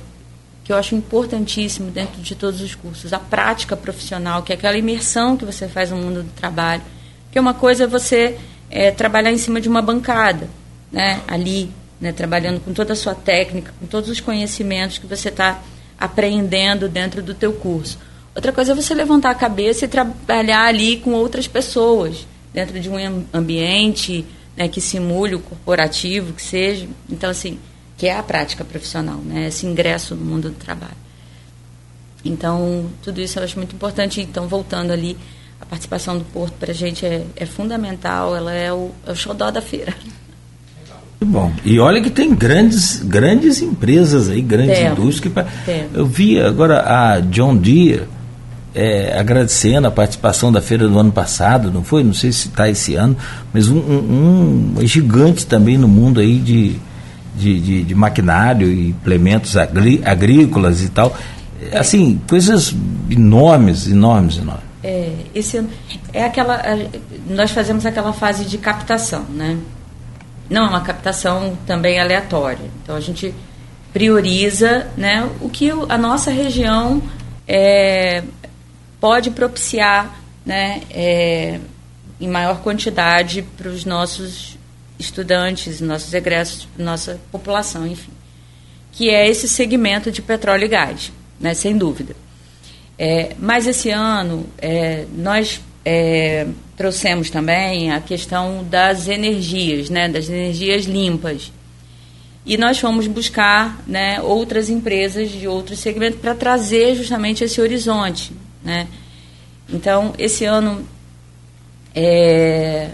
[0.64, 4.76] que eu acho importantíssimo dentro de todos os cursos, a prática profissional, que é aquela
[4.76, 6.82] imersão que você faz no mundo do trabalho.
[7.26, 8.36] Porque uma coisa é você
[8.68, 10.48] é, trabalhar em cima de uma bancada,
[10.90, 15.28] né, ali, né, trabalhando com toda a sua técnica, com todos os conhecimentos que você
[15.28, 15.62] está
[15.96, 17.96] aprendendo dentro do teu curso.
[18.34, 22.90] Outra coisa é você levantar a cabeça e trabalhar ali com outras pessoas, dentro de
[22.90, 22.96] um
[23.32, 24.26] ambiente
[24.56, 26.88] né, que simule o corporativo, que seja.
[27.08, 27.60] Então, assim,
[27.96, 31.06] que é a prática profissional, né, esse ingresso no mundo do trabalho.
[32.24, 34.20] Então, tudo isso eu acho muito importante.
[34.20, 35.16] Então, voltando ali,
[35.60, 39.14] a participação do Porto para a gente é, é, fundamental, ela é o, é o
[39.14, 39.94] xodó da feira.
[41.24, 45.32] Bom, e olha que tem grandes, grandes empresas aí, grandes indústrias.
[45.64, 48.06] Que, eu vi agora a John Deere
[48.74, 52.04] é, agradecendo a participação da feira do ano passado, não foi?
[52.04, 53.16] Não sei se está esse ano,
[53.52, 56.76] mas um, um, um, gigante também no mundo aí de,
[57.36, 61.16] de, de, de maquinário e implementos agrí, agrícolas e tal.
[61.72, 62.74] Assim, coisas
[63.10, 64.64] enormes, enormes, enormes.
[64.82, 65.66] É, esse
[66.12, 66.62] é aquela.
[67.28, 69.58] Nós fazemos aquela fase de captação, né?
[70.48, 72.70] Não é uma captação também aleatória.
[72.82, 73.34] Então a gente
[73.92, 77.02] prioriza né, o que a nossa região
[77.48, 78.22] é,
[79.00, 81.58] pode propiciar né, é,
[82.20, 84.55] em maior quantidade para os nossos
[84.98, 88.12] estudantes, nossos egressos, nossa população, enfim.
[88.92, 92.16] Que é esse segmento de petróleo e gás, né, sem dúvida.
[92.98, 100.28] É, mas esse ano é, nós é, trouxemos também a questão das energias, né, das
[100.28, 101.52] energias limpas.
[102.44, 108.32] E nós fomos buscar né, outras empresas de outros segmentos para trazer justamente esse horizonte.
[108.64, 108.86] Né?
[109.68, 110.86] Então, esse ano
[111.94, 112.90] é,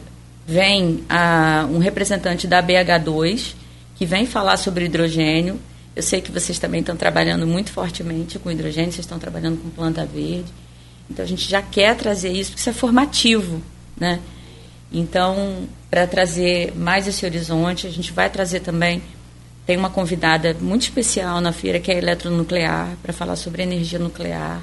[0.46, 3.54] vem a, um representante da BH2
[3.96, 5.60] que vem falar sobre hidrogênio.
[5.94, 9.68] Eu sei que vocês também estão trabalhando muito fortemente com hidrogênio, vocês estão trabalhando com
[9.70, 10.52] planta verde.
[11.10, 13.62] Então, a gente já quer trazer isso, porque isso é formativo
[14.02, 14.20] né?
[14.92, 19.02] Então, para trazer mais esse horizonte, a gente vai trazer também
[19.64, 23.96] tem uma convidada muito especial na feira que é a Eletronuclear para falar sobre energia
[23.96, 24.60] nuclear.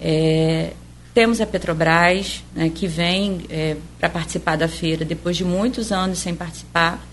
[0.00, 0.72] É,
[1.12, 6.18] temos a Petrobras né, que vem é, para participar da feira depois de muitos anos
[6.18, 7.04] sem participar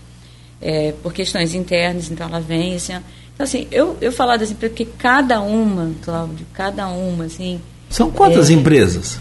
[0.60, 2.94] é, por questões internas, então ela vem assim.
[3.34, 7.60] Então assim, eu eu falar das empresas porque cada uma, Cláudio, cada uma assim.
[7.90, 9.20] São quantas é, empresas?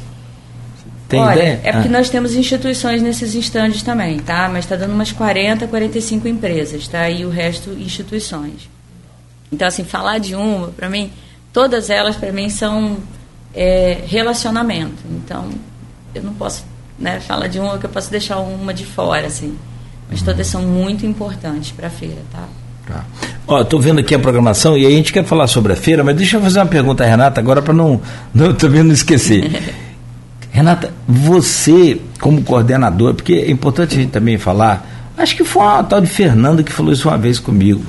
[1.08, 1.62] Tem Olha, ideia?
[1.64, 1.92] é porque ah.
[1.92, 4.50] nós temos instituições nesses estandes também, tá?
[4.50, 7.10] Mas está dando umas 40, 45 empresas, tá?
[7.10, 8.70] E o resto instituições.
[9.52, 11.10] Então, assim, falar de uma, para mim,
[11.54, 12.98] todas elas, para mim, são
[13.58, 15.04] é, relacionamento.
[15.10, 15.50] Então,
[16.14, 16.64] eu não posso
[17.00, 19.58] né, falar de uma que eu posso deixar uma de fora, assim.
[20.10, 22.44] Mas todas são muito importantes para a feira, tá?
[22.88, 23.04] Tá.
[23.46, 26.16] Ó, tô vendo aqui a programação e a gente quer falar sobre a feira, mas
[26.16, 28.00] deixa eu fazer uma pergunta Renata agora para não,
[28.34, 29.52] não também não esquecer.
[30.52, 35.84] Renata, você, como coordenador, porque é importante a gente também falar, acho que foi uma
[35.84, 37.84] tal de Fernanda que falou isso uma vez comigo.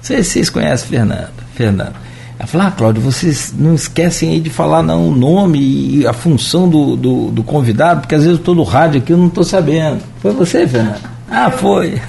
[0.00, 1.32] Vocês, vocês conhecem Fernanda?
[1.54, 2.07] Fernanda.
[2.38, 6.12] Ela falou, ah, Cláudio, vocês não esquecem aí de falar não, o nome e a
[6.12, 9.26] função do, do, do convidado, porque às vezes eu estou no rádio aqui e não
[9.26, 10.00] estou sabendo.
[10.20, 11.00] Foi você, Fernanda?
[11.28, 12.00] Ah, foi.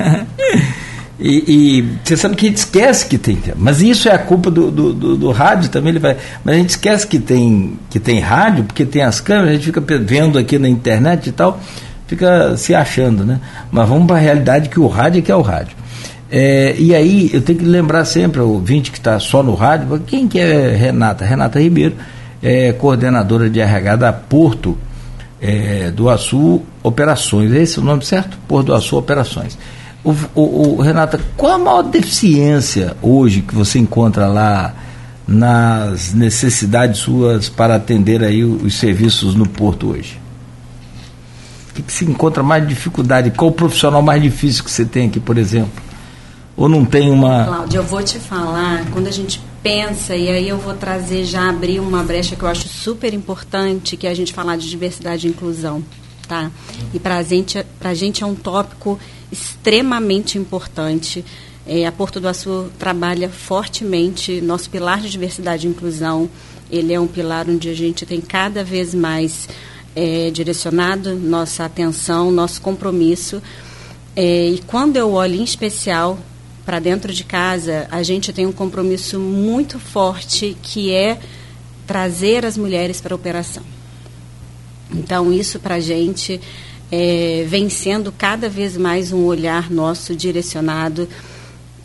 [1.22, 1.44] E,
[1.80, 4.72] e, você sabe que a gente esquece que tem, mas isso é a culpa do,
[4.72, 5.90] do, do, do, rádio também.
[5.90, 6.16] Ele vai,
[6.46, 9.66] mas a gente esquece que tem, que tem rádio, porque tem as câmeras, a gente
[9.66, 11.60] fica vendo aqui na internet e tal,
[12.08, 13.42] fica se achando, né?
[13.70, 15.76] Mas vamos para a realidade que o rádio é que é o rádio.
[16.32, 20.00] É, e aí eu tenho que lembrar sempre, o ouvinte que está só no rádio,
[20.06, 21.26] quem que é Renata?
[21.26, 21.96] Renata Ribeiro,
[22.42, 24.78] é coordenadora de RH da Porto
[25.42, 27.52] é, do Açu Operações.
[27.52, 28.38] Esse é o nome certo?
[28.48, 29.58] Porto do Açu Operações.
[30.04, 34.74] O, o, o, Renata, qual a maior deficiência hoje que você encontra lá
[35.28, 40.20] nas necessidades suas para atender aí os serviços no porto hoje?
[41.70, 43.32] O que, que se encontra mais dificuldade?
[43.32, 45.89] Qual o profissional mais difícil que você tem aqui, por exemplo?
[46.60, 47.46] Ou não tem uma.
[47.46, 51.50] Cláudia, eu vou te falar, quando a gente pensa, e aí eu vou trazer, já
[51.50, 55.26] abrir uma brecha que eu acho super importante, que é a gente falar de diversidade
[55.26, 55.82] e inclusão.
[56.28, 56.52] Tá?
[56.94, 59.00] E para gente, a gente é um tópico
[59.32, 61.24] extremamente importante.
[61.66, 66.30] É, a Porto do Açu trabalha fortemente nosso pilar de diversidade e inclusão.
[66.70, 69.48] Ele é um pilar onde a gente tem cada vez mais
[69.96, 73.42] é, direcionado nossa atenção, nosso compromisso.
[74.14, 76.20] É, e quando eu olho em especial
[76.70, 81.20] para dentro de casa, a gente tem um compromisso muito forte que é
[81.88, 83.64] trazer as mulheres para a operação.
[84.94, 86.40] Então, isso para a gente
[86.92, 91.10] é, vem sendo cada vez mais um olhar nosso direcionado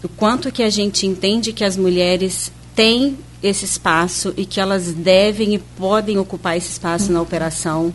[0.03, 4.93] o quanto que a gente entende que as mulheres têm esse espaço e que elas
[4.93, 7.91] devem e podem ocupar esse espaço na operação.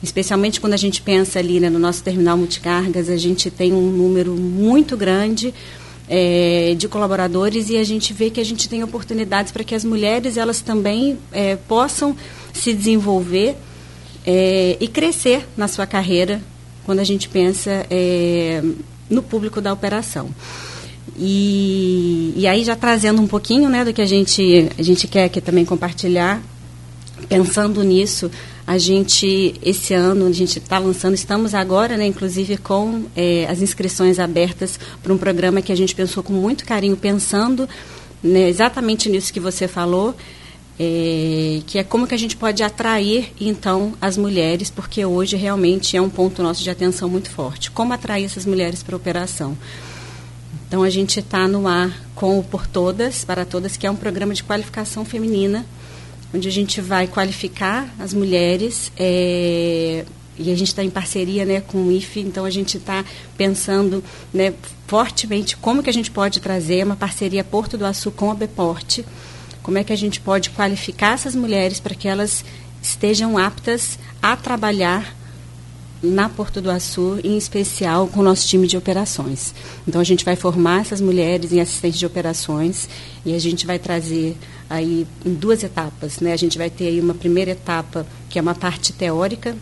[0.00, 3.90] Especialmente quando a gente pensa ali né, no nosso terminal multicargas, a gente tem um
[3.90, 5.52] número muito grande
[6.12, 9.84] é, de colaboradores e a gente vê que a gente tem oportunidades para que as
[9.84, 12.16] mulheres elas também é, possam
[12.52, 13.56] se desenvolver
[14.26, 16.42] é, e crescer na sua carreira
[16.84, 18.60] quando a gente pensa é,
[19.08, 20.28] no público da operação.
[21.16, 25.24] E, e aí já trazendo um pouquinho né, do que a gente, a gente quer
[25.24, 26.42] aqui também compartilhar,
[27.28, 28.28] pensando nisso,
[28.70, 33.60] a gente, esse ano, a gente está lançando, estamos agora, né, inclusive, com é, as
[33.60, 37.68] inscrições abertas para um programa que a gente pensou com muito carinho, pensando
[38.22, 40.14] né, exatamente nisso que você falou,
[40.78, 45.96] é, que é como que a gente pode atrair, então, as mulheres, porque hoje realmente
[45.96, 47.72] é um ponto nosso de atenção muito forte.
[47.72, 49.58] Como atrair essas mulheres para a operação?
[50.68, 53.96] Então, a gente está no ar com o Por Todas, para Todas, que é um
[53.96, 55.66] programa de qualificação feminina,
[56.34, 60.04] onde a gente vai qualificar as mulheres é,
[60.38, 63.04] e a gente está em parceria né, com o IFE, então a gente está
[63.36, 64.54] pensando né,
[64.86, 69.04] fortemente como que a gente pode trazer uma parceria Porto do Açu com a Beporte,
[69.62, 72.44] como é que a gente pode qualificar essas mulheres para que elas
[72.82, 75.14] estejam aptas a trabalhar
[76.02, 79.54] na Porto do Açu, em especial com o nosso time de operações.
[79.86, 82.88] Então a gente vai formar essas mulheres em assistentes de operações
[83.24, 84.36] e a gente vai trazer
[84.68, 86.32] aí em duas etapas, né?
[86.32, 89.56] A gente vai ter aí uma primeira etapa que é uma parte teórica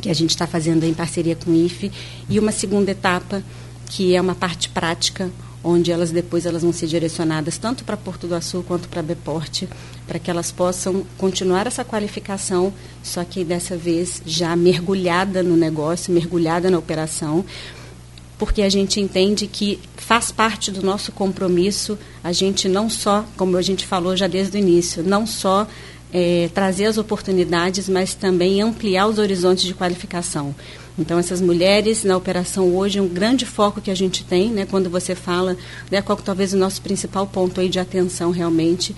[0.00, 1.92] que a gente está fazendo em parceria com o IFE
[2.28, 3.42] e uma segunda etapa
[3.86, 5.30] que é uma parte prática
[5.62, 9.68] onde elas depois elas vão ser direcionadas tanto para Porto do Açu quanto para Beporte,
[10.12, 12.70] para que elas possam continuar essa qualificação,
[13.02, 17.42] só que dessa vez já mergulhada no negócio, mergulhada na operação,
[18.38, 23.56] porque a gente entende que faz parte do nosso compromisso a gente não só, como
[23.56, 25.66] a gente falou já desde o início, não só
[26.12, 30.54] é, trazer as oportunidades, mas também ampliar os horizontes de qualificação.
[30.98, 34.90] Então, essas mulheres na operação hoje, um grande foco que a gente tem, né, quando
[34.90, 35.56] você fala,
[35.90, 38.94] né, qual talvez o nosso principal ponto aí de atenção realmente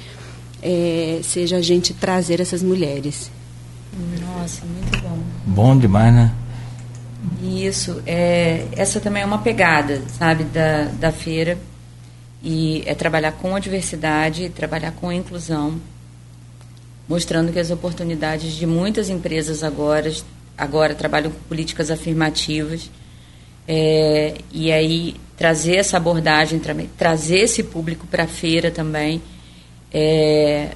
[0.65, 3.31] é, seja a gente trazer essas mulheres.
[4.21, 5.19] Nossa, muito bom.
[5.45, 6.35] Bom demais, né?
[7.43, 11.59] Isso, é, essa também é uma pegada, sabe, da, da feira.
[12.43, 15.81] E é trabalhar com a diversidade, trabalhar com a inclusão,
[17.09, 20.13] mostrando que as oportunidades de muitas empresas agora
[20.57, 22.91] agora trabalham com políticas afirmativas.
[23.67, 29.23] É, e aí trazer essa abordagem, tra trazer esse público para a feira também,
[29.95, 30.71] é,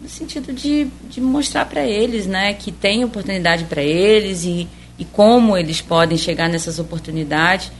[0.00, 4.66] no sentido de, de mostrar para eles né, que tem oportunidade para eles e,
[4.98, 7.70] e como eles podem chegar nessas oportunidades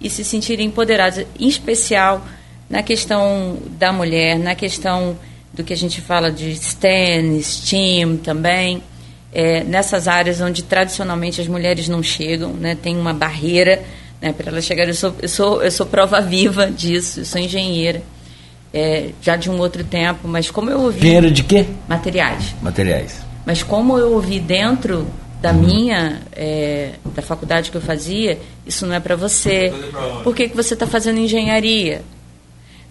[0.00, 2.26] e se sentirem empoderados, em especial
[2.68, 5.16] na questão da mulher, na questão
[5.52, 8.82] do que a gente fala de STEM, STEAM também
[9.32, 13.82] é, nessas áreas onde tradicionalmente as mulheres não chegam, né, tem uma barreira
[14.20, 14.90] né, para elas chegarem.
[14.90, 18.02] Eu sou, eu, sou, eu sou prova viva disso, eu sou engenheira.
[18.76, 20.98] É, já de um outro tempo, mas como eu ouvi.
[20.98, 21.64] Engenheira de quê?
[21.86, 22.56] Materiais.
[22.60, 23.20] Materiais.
[23.46, 25.06] Mas como eu ouvi dentro
[25.40, 25.60] da uhum.
[25.60, 29.72] minha, é, da faculdade que eu fazia, isso não é para você.
[30.24, 32.02] Por que, que você está fazendo engenharia?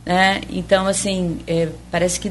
[0.05, 0.41] Né?
[0.49, 2.29] Então, assim, é, parece que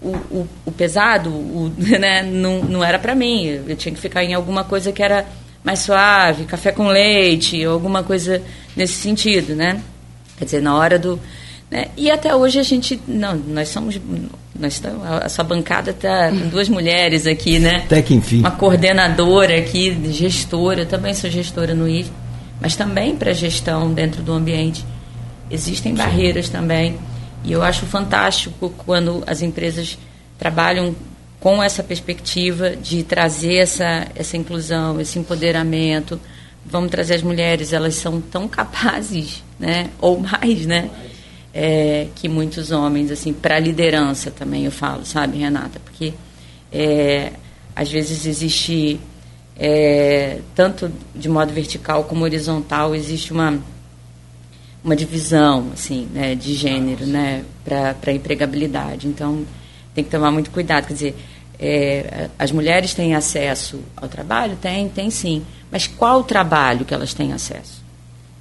[0.00, 3.62] o, o, o pesado o, né, não, não era para mim.
[3.66, 5.26] Eu tinha que ficar em alguma coisa que era
[5.62, 8.42] mais suave, café com leite, ou alguma coisa
[8.76, 9.82] nesse sentido, né?
[10.38, 11.20] Quer dizer, na hora do.
[11.70, 11.88] Né?
[11.96, 13.00] E até hoje a gente.
[13.06, 14.00] Não, nós somos.
[14.58, 17.82] Nós estamos, a sua bancada está com duas mulheres aqui, né?
[17.84, 18.40] Até que enfim.
[18.40, 22.10] Uma coordenadora aqui, gestora, eu também sou gestora no IF,
[22.60, 24.84] mas também para gestão dentro do ambiente.
[25.50, 25.98] Existem Sim.
[25.98, 26.98] barreiras também.
[27.44, 29.96] E eu acho fantástico quando as empresas
[30.38, 30.94] trabalham
[31.40, 36.20] com essa perspectiva de trazer essa, essa inclusão, esse empoderamento.
[36.66, 39.88] Vamos trazer as mulheres, elas são tão capazes, né?
[40.00, 40.90] ou mais, né?
[41.52, 45.80] É, que muitos homens, assim, para liderança também eu falo, sabe, Renata?
[45.80, 46.12] Porque
[46.70, 47.32] é,
[47.74, 49.00] às vezes existe,
[49.56, 53.58] é, tanto de modo vertical como horizontal, existe uma
[54.82, 59.06] uma divisão assim né, de gênero né, para empregabilidade.
[59.06, 59.44] Então,
[59.94, 60.86] tem que tomar muito cuidado.
[60.86, 61.16] Quer dizer,
[61.58, 64.56] é, as mulheres têm acesso ao trabalho?
[64.56, 65.44] Tem, tem sim.
[65.70, 67.82] Mas qual o trabalho que elas têm acesso?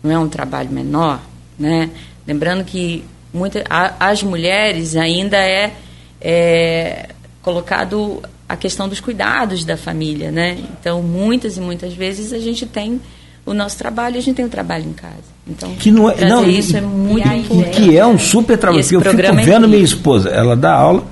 [0.03, 1.19] Não é um trabalho menor?
[1.57, 1.89] Né?
[2.27, 3.03] Lembrando que
[3.33, 5.73] muita, a, as mulheres ainda é,
[6.19, 7.09] é
[7.41, 10.31] colocado a questão dos cuidados da família.
[10.31, 10.57] Né?
[10.79, 12.99] Então, muitas e muitas vezes a gente tem
[13.45, 15.37] o nosso trabalho e a gente tem o trabalho em casa.
[15.47, 17.81] Então, que não é, não, isso é muito importante.
[17.81, 18.81] Que é um super trabalho.
[18.81, 21.05] Eu fico é vendo minha esposa, ela dá aula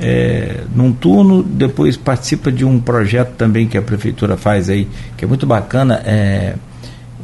[0.00, 5.24] é, num turno, depois participa de um projeto também que a prefeitura faz aí, que
[5.24, 6.54] é muito bacana, é,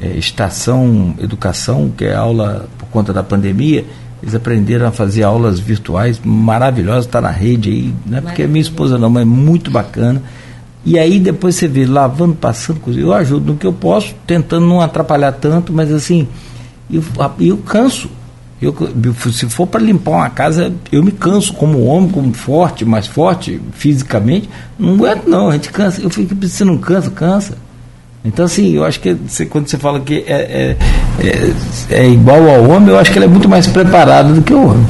[0.01, 3.85] é Estação Educação, que é aula conta da pandemia,
[4.23, 8.47] eles aprenderam a fazer aulas virtuais maravilhosas, está na rede aí, não é porque é
[8.47, 10.23] minha esposa não, mas é muito bacana.
[10.87, 14.81] E aí depois você vê lavando, passando, eu ajudo no que eu posso, tentando não
[14.81, 16.29] atrapalhar tanto, mas assim,
[16.91, 17.03] eu,
[17.41, 18.09] eu canso.
[18.63, 18.75] Eu,
[19.33, 23.61] se for para limpar uma casa, eu me canso como homem, como forte, mais forte
[23.73, 24.49] fisicamente.
[24.79, 25.49] Não aguento, não.
[25.49, 26.01] A gente cansa.
[26.01, 27.11] Eu fico, você não cansa?
[27.11, 27.59] Cansa.
[28.25, 30.77] Então, assim, eu acho que você, quando você fala que é, é,
[31.21, 31.53] é,
[31.91, 34.65] é, igual ao homem, eu acho que ele é muito mais preparado do que o
[34.65, 34.87] homem.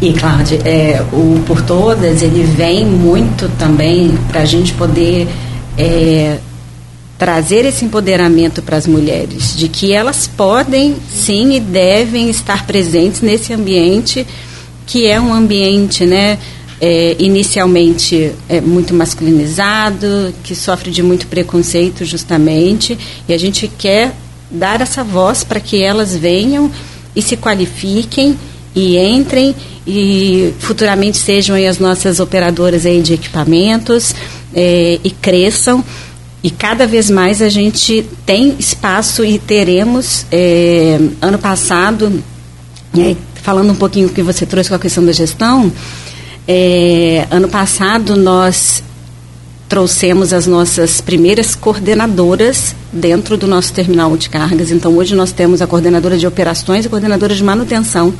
[0.00, 5.28] E, Cláudia, é, o Por Todas, ele vem muito também para a gente poder
[5.76, 6.38] é,
[7.18, 13.20] trazer esse empoderamento para as mulheres, de que elas podem, sim, e devem estar presentes
[13.20, 14.26] nesse ambiente
[14.86, 16.38] que é um ambiente, né,
[16.86, 24.14] é, inicialmente é muito masculinizado, que sofre de muito preconceito justamente, e a gente quer
[24.50, 26.70] dar essa voz para que elas venham
[27.16, 28.38] e se qualifiquem
[28.74, 29.56] e entrem
[29.86, 34.14] e futuramente sejam as nossas operadoras aí de equipamentos
[34.54, 35.82] é, e cresçam
[36.42, 40.26] e cada vez mais a gente tem espaço e teremos.
[40.30, 42.22] É, ano passado,
[43.36, 45.72] falando um pouquinho que você trouxe com a questão da gestão,
[46.46, 48.82] é, ano passado nós
[49.68, 54.70] trouxemos as nossas primeiras coordenadoras dentro do nosso terminal de cargas.
[54.70, 58.06] Então, hoje nós temos a coordenadora de operações e a coordenadora de manutenção.
[58.06, 58.14] Uhum.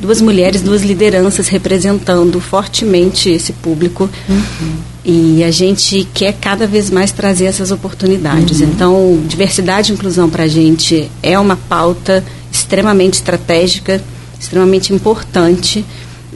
[0.00, 4.10] Duas mulheres, duas lideranças representando fortemente esse público.
[4.28, 4.76] Uhum.
[5.04, 8.60] E a gente quer cada vez mais trazer essas oportunidades.
[8.60, 8.66] Uhum.
[8.66, 14.02] Então, diversidade e inclusão para a gente é uma pauta extremamente estratégica,
[14.40, 15.84] extremamente importante.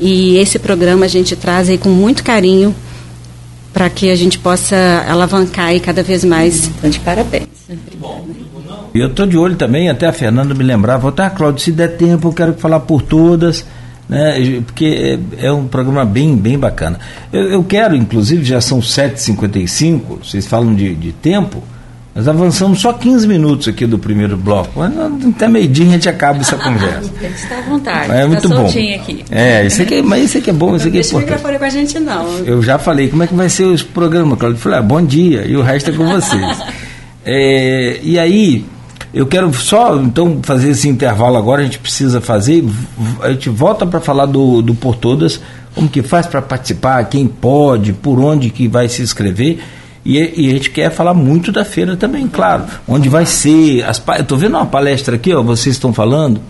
[0.01, 2.75] E esse programa a gente traz aí com muito carinho
[3.73, 4.77] para que a gente possa
[5.09, 6.67] alavancar aí cada vez mais.
[6.67, 7.47] Então, de parabéns.
[8.93, 12.29] Eu estou de olho também, até a Fernanda me lembrava, tá, Cláudio, se der tempo,
[12.29, 13.65] eu quero falar por todas
[14.11, 14.61] né?
[14.67, 16.99] porque é, é, um programa bem, bem bacana.
[17.33, 21.63] Eu, eu quero, inclusive, já são 7h55, vocês falam de, de tempo,
[22.21, 24.79] nós avançamos só 15 minutos aqui do primeiro bloco.
[24.79, 24.93] Mas
[25.27, 27.11] até meio-dia a gente acaba essa conversa.
[27.19, 28.13] Tem que estar à vontade.
[28.13, 28.67] É muito bom.
[28.67, 29.25] Aqui.
[29.31, 31.43] É, isso aqui, mas isso aqui é bom, isso aqui é importante.
[31.43, 32.39] Não com a gente, não.
[32.41, 34.59] Eu já falei, como é que vai ser o programa, Claudio?
[34.59, 36.59] Eu falei, ah, bom dia, e o resto é com vocês.
[37.25, 38.67] é, e aí,
[39.15, 42.63] eu quero só então fazer esse intervalo agora, a gente precisa fazer,
[43.23, 45.41] a gente volta para falar do, do Por Todas,
[45.75, 49.59] como que faz para participar, quem pode, por onde que vai se inscrever.
[50.11, 52.65] E, e, a gente quer falar muito da feira também, claro.
[52.89, 53.85] Onde vai ser.
[53.85, 56.41] As, eu estou vendo uma palestra aqui, ó, vocês estão falando.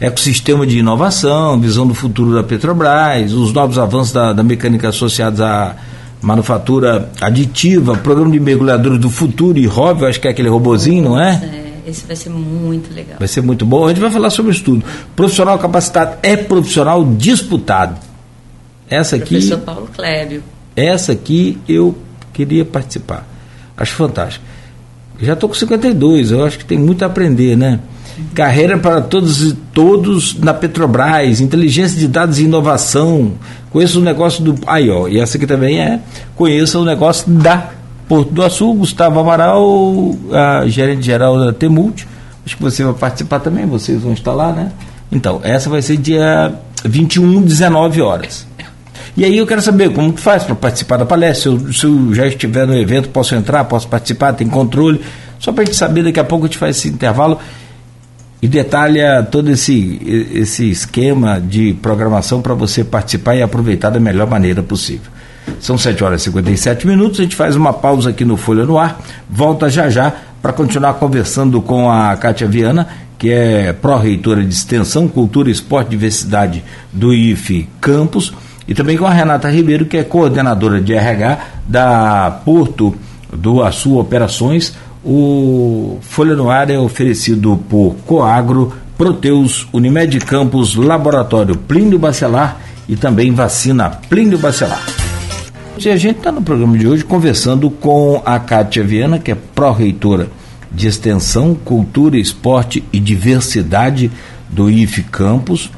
[0.00, 5.40] Ecossistema de inovação, visão do futuro da Petrobras, os novos avanços da, da mecânica associados
[5.40, 5.76] à
[6.20, 11.20] manufatura aditiva, programa de mergulhadores do futuro e Rob, acho que é aquele robozinho, não
[11.20, 11.40] é?
[11.44, 11.70] é.
[11.88, 13.16] Esse vai ser muito legal.
[13.18, 13.84] Vai ser muito bom.
[13.84, 14.84] A gente vai falar sobre isso tudo.
[15.14, 17.96] Profissional capacitado é profissional disputado.
[18.88, 19.36] Essa aqui.
[19.36, 20.42] Professor Paulo Clébio.
[20.74, 21.96] Essa aqui eu
[22.44, 23.26] queria participar.
[23.76, 24.44] Acho fantástico.
[25.20, 27.80] Já estou com 52, eu acho que tem muito a aprender, né?
[28.34, 33.32] Carreira para todos e todos na Petrobras, inteligência de dados e inovação.
[33.70, 34.54] Conheça o negócio do.
[34.66, 36.00] Aí, ó, e essa aqui também é.
[36.34, 37.70] Conheça o negócio da
[38.08, 42.06] Porto do Açul, Gustavo Amaral, a gerente geral da Temult.
[42.44, 44.72] Acho que você vai participar também, vocês vão estar lá, né?
[45.12, 48.46] Então, essa vai ser dia 21, 19 horas.
[49.16, 51.42] E aí eu quero saber como que faz para participar da palestra.
[51.42, 55.00] Se eu, se eu, já estiver no evento, posso entrar, posso participar, tem controle.
[55.38, 57.38] Só para a gente saber, daqui a pouco a gente faz esse intervalo
[58.42, 60.00] e detalha todo esse,
[60.32, 65.10] esse esquema de programação para você participar e aproveitar da melhor maneira possível.
[65.58, 67.20] São 7 horas e 57 minutos.
[67.20, 69.00] A gente faz uma pausa aqui no Folha no Ar.
[69.28, 72.88] Volta já já para continuar conversando com a Kátia Viana,
[73.18, 78.32] que é pró-reitora de Extensão, Cultura, Esporte e Diversidade do IFE Campus,
[78.70, 82.94] e também com a Renata Ribeiro, que é coordenadora de RH da Porto
[83.32, 84.74] do Açu Operações.
[85.04, 92.94] O Folha no Ar é oferecido por Coagro, Proteus, Unimed Campos, Laboratório Plínio Bacelar e
[92.94, 94.86] também Vacina Plínio Bacelar.
[95.76, 99.34] E a gente está no programa de hoje conversando com a Kátia Viana, que é
[99.34, 100.28] pró-reitora
[100.70, 104.12] de Extensão, Cultura, Esporte e Diversidade
[104.48, 105.70] do IFE Campus.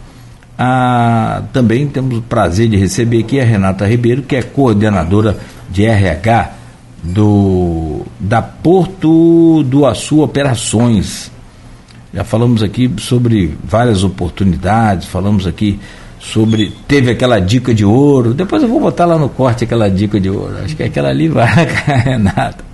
[0.64, 5.36] Ah, também temos o prazer de receber aqui a Renata Ribeiro, que é coordenadora
[5.68, 6.52] de RH
[7.02, 11.32] do, da Porto do Açu Operações.
[12.14, 15.80] Já falamos aqui sobre várias oportunidades, falamos aqui
[16.20, 16.72] sobre.
[16.86, 18.32] Teve aquela dica de ouro.
[18.32, 20.58] Depois eu vou botar lá no corte aquela dica de ouro.
[20.64, 21.66] Acho que aquela ali vai,
[22.04, 22.71] Renata.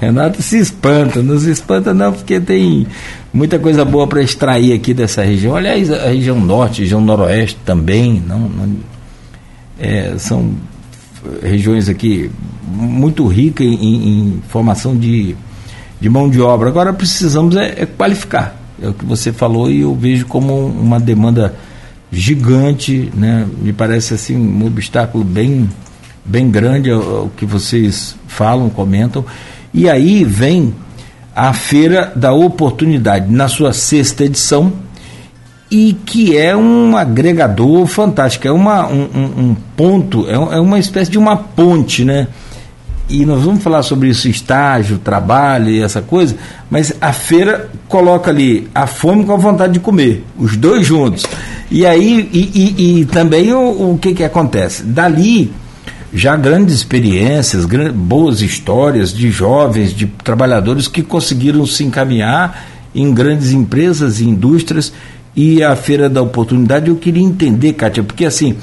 [0.00, 2.86] Renato se espanta, não se espanta não, porque tem
[3.32, 5.56] muita coisa boa para extrair aqui dessa região.
[5.56, 8.76] Aliás, a região norte, a região noroeste também, não, não
[9.78, 10.52] é, são
[11.42, 12.30] regiões aqui
[12.64, 15.34] muito ricas em, em, formação de,
[16.00, 16.68] de mão de obra.
[16.68, 18.56] Agora precisamos é, é qualificar.
[18.80, 21.54] É o que você falou e eu vejo como uma demanda
[22.12, 23.46] gigante, né?
[23.60, 25.68] Me parece assim um obstáculo bem
[26.24, 29.24] bem grande o que vocês falam, comentam.
[29.72, 30.74] E aí vem
[31.34, 34.72] a Feira da Oportunidade, na sua sexta edição,
[35.70, 41.10] e que é um agregador fantástico, é uma, um, um ponto, é, é uma espécie
[41.10, 42.28] de uma ponte, né?
[43.08, 46.36] e nós vamos falar sobre isso, estágio, trabalho e essa coisa,
[46.70, 51.24] mas a feira coloca ali a fome com a vontade de comer, os dois juntos.
[51.70, 54.82] E aí, e, e, e também o, o que, que acontece?
[54.82, 55.52] Dali,
[56.12, 63.12] já grandes experiências, grandes, boas histórias de jovens, de trabalhadores que conseguiram se encaminhar em
[63.12, 64.92] grandes empresas e indústrias
[65.36, 66.88] e a Feira da Oportunidade.
[66.88, 68.56] Eu queria entender, Kátia, porque assim,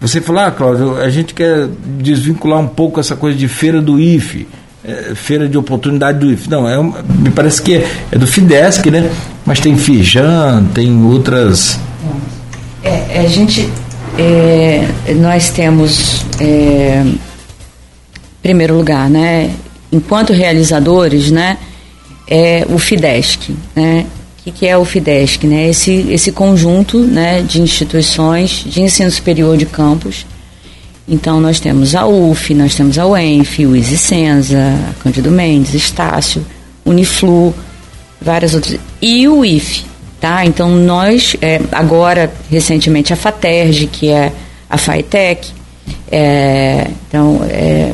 [0.00, 4.00] você falou, ah, Cláudio, a gente quer desvincular um pouco essa coisa de feira do
[4.00, 4.48] IFE,
[4.84, 6.50] é, feira de oportunidade do IFE.
[6.50, 9.12] Não, é uma, me parece que é, é, do FIDESC, né?
[9.46, 11.78] Mas tem Fijan, tem outras.
[12.82, 13.70] É, a gente.
[14.18, 16.24] É, nós temos.
[16.40, 17.04] É,
[18.42, 19.54] primeiro lugar, né?
[19.90, 21.58] Enquanto realizadores, né?
[22.28, 24.06] É o FIDESC, né?
[24.38, 25.46] O que, que é o FIDESC?
[25.46, 25.68] Né?
[25.68, 30.26] Esse, esse conjunto né, de instituições de ensino superior de campus.
[31.08, 34.58] Então, nós temos a UF, nós temos a UENF, o Isicenza,
[35.00, 36.44] Cândido Mendes, Estácio,
[36.84, 37.54] Uniflu,
[38.20, 38.80] várias outras.
[39.00, 39.84] E o IFE,
[40.22, 40.46] tá?
[40.46, 44.32] Então, nós, é, agora, recentemente, a FATERG, que é
[44.70, 45.48] a FAITEC,
[46.12, 47.92] é, então, é,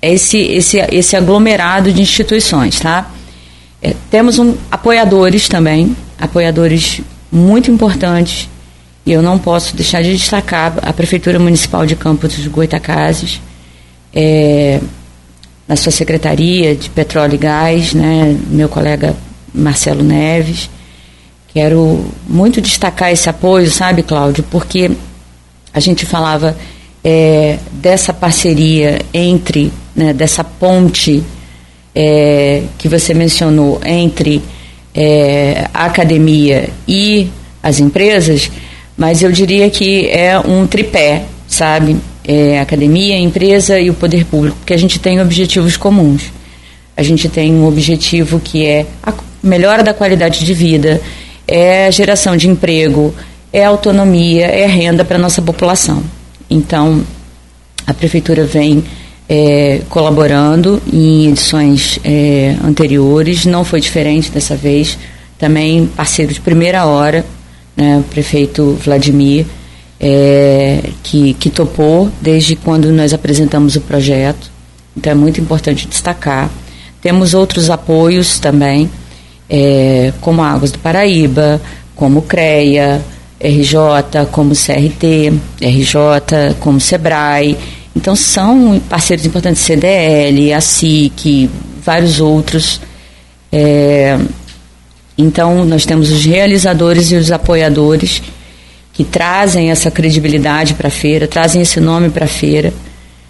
[0.00, 3.10] esse, esse, esse aglomerado de instituições, tá?
[3.82, 7.00] É, temos um, apoiadores também, apoiadores
[7.32, 8.48] muito importantes,
[9.04, 13.40] e eu não posso deixar de destacar a Prefeitura Municipal de Campos dos Goitacazes,
[14.14, 14.80] é,
[15.66, 19.16] na sua Secretaria de Petróleo e Gás, né, meu colega
[19.52, 20.70] Marcelo Neves.
[21.56, 24.90] Quero muito destacar esse apoio, sabe, Cláudio, porque
[25.72, 26.54] a gente falava
[27.02, 31.22] é, dessa parceria entre, né, dessa ponte
[31.94, 34.42] é, que você mencionou entre
[34.94, 37.30] é, a academia e
[37.62, 38.50] as empresas,
[38.94, 41.96] mas eu diria que é um tripé, sabe?
[42.22, 46.30] É, academia, empresa e o poder público, porque a gente tem objetivos comuns.
[46.94, 51.00] A gente tem um objetivo que é a melhora da qualidade de vida,
[51.46, 53.14] é geração de emprego,
[53.52, 56.02] é autonomia, é renda para a nossa população.
[56.48, 57.02] Então,
[57.86, 58.84] a prefeitura vem
[59.28, 64.98] é, colaborando em edições é, anteriores, não foi diferente dessa vez.
[65.38, 67.24] Também parceiro de primeira hora,
[67.76, 69.46] né, o prefeito Vladimir,
[70.00, 74.50] é, que, que topou desde quando nós apresentamos o projeto.
[74.96, 76.50] Então é muito importante destacar.
[77.02, 78.90] Temos outros apoios também,
[79.48, 81.60] é, como Águas do Paraíba,
[81.94, 83.02] como CREA,
[83.40, 87.56] RJ, como CRT, RJ, como SEBRAE
[87.96, 91.48] então são parceiros importantes, CDL, a SIC,
[91.82, 92.78] vários outros.
[93.50, 94.18] É,
[95.16, 98.22] então nós temos os realizadores e os apoiadores
[98.92, 102.72] que trazem essa credibilidade para a feira, trazem esse nome para a feira,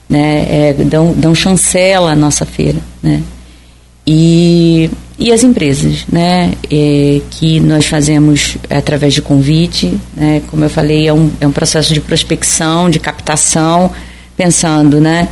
[0.09, 2.79] né, é, dão, dão chancela à nossa feira.
[3.01, 3.23] Né,
[4.05, 10.71] e, e as empresas, né, é, que nós fazemos através de convite, né, como eu
[10.71, 13.91] falei, é um, é um processo de prospecção, de captação,
[14.37, 15.29] pensando, né?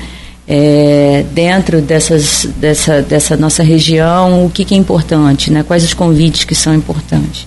[0.46, 5.62] É, dentro dessas, dessa, dessa nossa região, o que, que, é importante, né?
[5.62, 7.46] quais os convites que são importantes.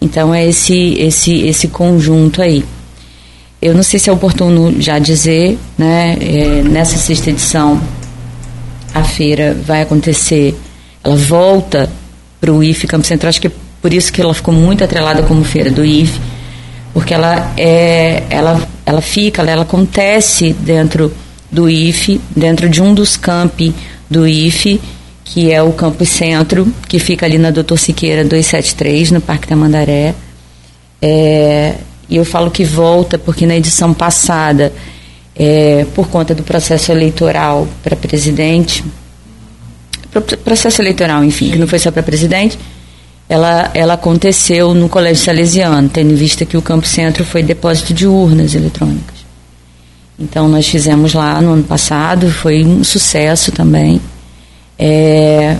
[0.00, 2.64] Então, é esse, esse, esse conjunto aí.
[3.60, 6.16] Eu não sei se é oportuno já dizer, né?
[6.20, 7.80] É, nessa sexta edição,
[8.94, 10.54] a feira vai acontecer,
[11.02, 11.90] ela volta
[12.40, 15.22] para o IFE Campo Central, acho que é por isso que ela ficou muito atrelada
[15.22, 16.20] como feira do IFE,
[16.92, 21.12] porque ela é ela ela fica ela acontece dentro
[21.50, 23.74] do IFE dentro de um dos campi
[24.10, 24.80] do IFE
[25.24, 29.54] que é o campus centro que fica ali na Doutor Siqueira 273 no Parque da
[29.54, 30.14] Mandaré.
[31.02, 31.74] É,
[32.08, 34.72] e eu falo que volta porque na edição passada
[35.36, 38.82] é, por conta do processo eleitoral para presidente
[40.20, 42.58] processo eleitoral enfim que não foi só para presidente
[43.28, 47.92] ela, ela aconteceu no Colégio Salesiano, tendo em vista que o Campo Centro foi depósito
[47.92, 49.18] de urnas eletrônicas.
[50.18, 54.00] Então, nós fizemos lá no ano passado, foi um sucesso também.
[54.78, 55.56] É,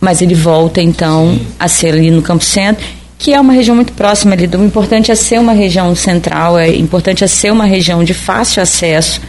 [0.00, 2.86] mas ele volta então a ser ali no Campo Centro,
[3.18, 4.46] que é uma região muito próxima ali.
[4.46, 8.62] O importante é ser uma região central, é importante é ser uma região de fácil
[8.62, 9.20] acesso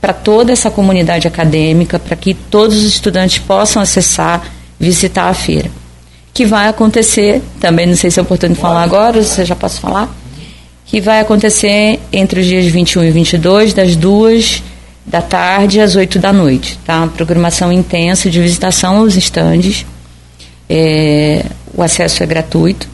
[0.00, 4.42] para toda essa comunidade acadêmica, para que todos os estudantes possam acessar,
[4.78, 5.70] visitar a feira.
[6.32, 9.80] Que vai acontecer, também não sei se é oportuno falar agora, se eu já posso
[9.80, 10.08] falar,
[10.86, 14.62] que vai acontecer entre os dias 21 e 22, das duas
[15.04, 16.78] da tarde às 8 da noite.
[16.84, 17.06] Tá?
[17.08, 19.84] Programação intensa de visitação aos estandes.
[20.68, 21.44] É,
[21.74, 22.88] o acesso é gratuito.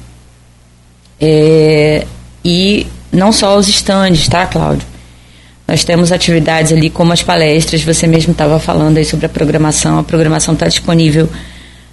[1.21, 2.07] É,
[2.45, 4.87] e não só aos estandes, tá, Cláudio?
[5.67, 9.99] Nós temos atividades ali como as palestras, você mesmo estava falando aí sobre a programação.
[9.99, 11.29] A programação está disponível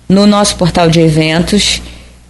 [0.08, 1.82] no nosso portal de eventos,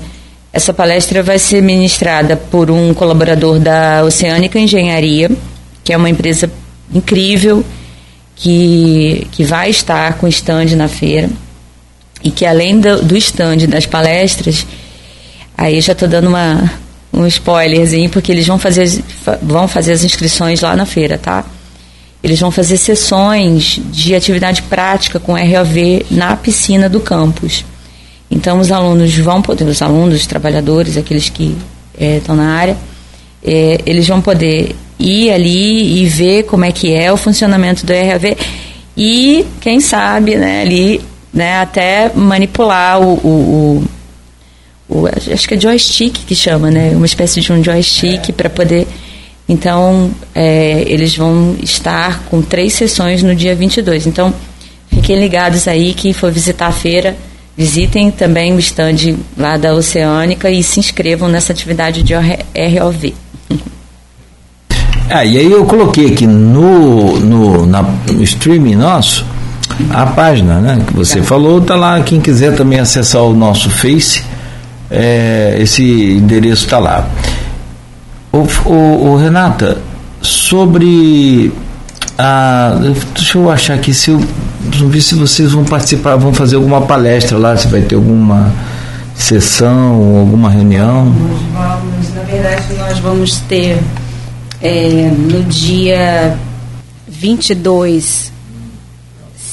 [0.52, 5.30] Essa palestra vai ser ministrada por um colaborador da Oceânica Engenharia,
[5.84, 6.50] que é uma empresa
[6.92, 7.64] incrível,
[8.34, 11.28] que, que vai estar com stand na feira
[12.22, 14.66] e que além do, do stand das palestras,
[15.56, 16.70] aí já estou dando uma,
[17.12, 19.02] um spoilerzinho, porque eles vão fazer,
[19.42, 21.44] vão fazer as inscrições lá na feira, tá?
[22.22, 27.64] Eles vão fazer sessões de atividade prática com ROV na piscina do campus.
[28.30, 31.56] Então os alunos vão poder, os alunos, os trabalhadores, aqueles que
[31.98, 32.76] estão é, na área,
[33.44, 37.92] é, eles vão poder ir ali e ver como é que é o funcionamento do
[37.92, 38.36] ROV
[38.96, 41.00] e, quem sabe, né, ali
[41.32, 43.84] né, até manipular o, o,
[44.88, 48.32] o, o, acho que é joystick que chama, né, uma espécie de um joystick é.
[48.32, 48.86] para poder.
[49.48, 54.06] Então, é, eles vão estar com três sessões no dia 22.
[54.06, 54.32] Então,
[54.94, 57.16] fiquem ligados aí, quem for visitar a feira,
[57.56, 63.14] visitem também o stand lá da Oceânica e se inscrevam nessa atividade de ROV.
[65.08, 69.26] Ah, e aí eu coloquei aqui no, no, na, no streaming nosso
[69.88, 70.82] a página, né?
[70.86, 71.24] Que você tá.
[71.24, 72.00] falou, tá lá.
[72.02, 74.24] Quem quiser também acessar o nosso Face,
[74.90, 77.08] é, esse endereço está lá.
[78.32, 79.78] O, o, o, Renata,
[80.20, 81.52] sobre
[82.18, 82.78] a.
[83.14, 84.20] Deixa eu achar aqui se eu.
[84.78, 88.52] Não vi se vocês vão participar, vão fazer alguma palestra lá, se vai ter alguma
[89.14, 91.06] sessão, alguma reunião.
[91.06, 93.78] Nós vamos, na verdade, nós vamos ter
[94.60, 96.36] é, no dia
[97.08, 98.30] 22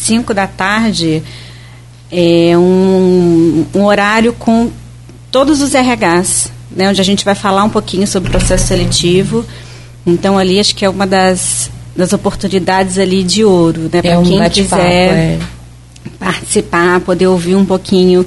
[0.07, 1.21] 5 da tarde,
[2.09, 4.71] é um, um horário com
[5.29, 9.45] todos os RHs, né, onde a gente vai falar um pouquinho sobre o processo seletivo.
[10.05, 14.17] Então, ali acho que é uma das, das oportunidades ali de ouro, né, para é
[14.17, 15.39] um quem quiser é.
[16.19, 18.25] participar, poder ouvir um pouquinho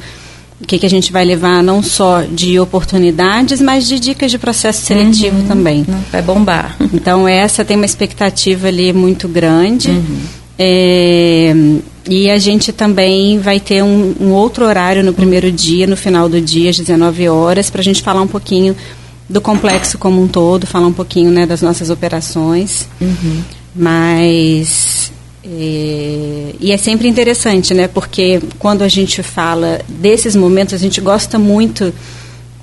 [0.60, 4.38] o que, que a gente vai levar não só de oportunidades, mas de dicas de
[4.38, 5.46] processo seletivo uhum.
[5.46, 5.86] também.
[6.12, 6.76] Vai bombar.
[6.92, 9.90] Então, essa tem uma expectativa ali muito grande.
[9.90, 10.20] Uhum.
[10.58, 11.54] É,
[12.06, 16.28] e a gente também vai ter um, um, outro horário no primeiro dia, no final
[16.28, 18.76] do dia, às 19 horas, para a gente falar um pouquinho
[19.30, 22.86] do complexo como um todo, falar um pouquinho né, das nossas operações.
[23.00, 23.42] Uhum.
[23.74, 25.12] Mas.
[25.42, 27.88] É, e é sempre interessante, né?
[27.88, 31.92] Porque quando a gente fala desses momentos, a gente gosta muito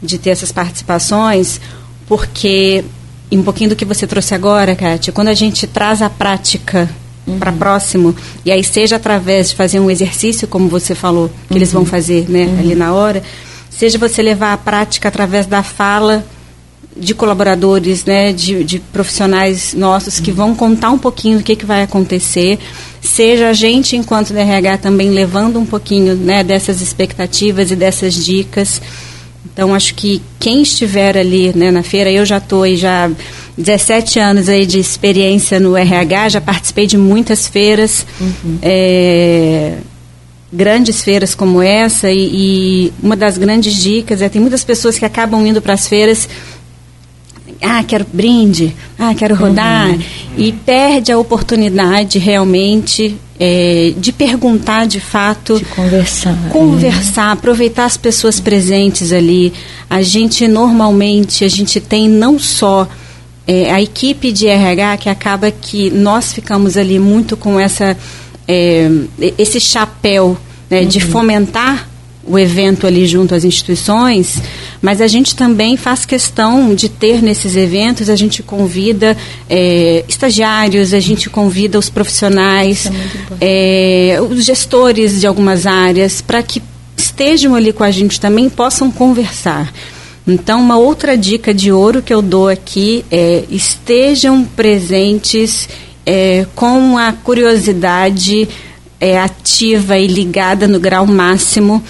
[0.02, 1.60] de ter essas participações,
[2.08, 2.84] porque,
[3.32, 6.88] e um pouquinho do que você trouxe agora, Kátia, quando a gente traz a prática
[7.26, 7.40] uhum.
[7.40, 8.16] para próximo.
[8.46, 11.58] E aí, seja através de fazer um exercício, como você falou, que uhum.
[11.58, 12.60] eles vão fazer né, uhum.
[12.60, 13.24] ali na hora,
[13.70, 16.24] seja você levar a prática através da fala
[17.00, 21.66] de colaboradores, né, de, de profissionais nossos que vão contar um pouquinho do que, que
[21.66, 22.60] vai acontecer,
[23.02, 28.82] seja a gente, enquanto DRH, também levando um pouquinho né, dessas expectativas e dessas dicas.
[29.46, 33.10] Então, acho que quem estiver ali né, na feira, eu já estou já
[33.58, 38.60] 17 anos aí de experiência no RH, já participei de muitas feiras, uhum.
[38.62, 39.78] é,
[40.54, 42.30] grandes feiras como essa, e,
[42.88, 46.30] e, uma das grandes dicas é tem muitas pessoas que acabam indo para as feiras.
[47.62, 49.90] Ah, quero brinde, ah, quero rodar.
[49.90, 50.00] Uhum.
[50.38, 55.60] e perde a oportunidade realmente é, de perguntar de fato.
[55.60, 56.38] De conversar.
[56.50, 59.54] Conversar, aproveitar as pessoas presentes ali.
[59.90, 62.88] A gente normalmente, a gente tem não só
[63.48, 67.96] é, a equipe de RH que acaba que nós ficamos ali muito com essa,
[68.48, 68.90] é,
[69.38, 70.38] esse chapéu
[70.70, 70.88] né, uhum.
[70.88, 71.88] de fomentar
[72.28, 74.42] o evento ali junto às instituições,
[74.82, 79.16] mas a gente também faz questão de ter nesses eventos, a gente convida
[79.50, 82.90] é, estagiários, a gente convida os profissionais,
[83.40, 86.62] é é, os gestores de algumas áreas, para que
[86.96, 89.74] estejam ali com a gente também possam conversar.
[90.28, 95.70] Então, uma outra dica de ouro que eu dou aqui é estejam presentes
[96.06, 98.48] é, com a curiosidade
[99.00, 101.82] é, ativa e ligada no grau máximo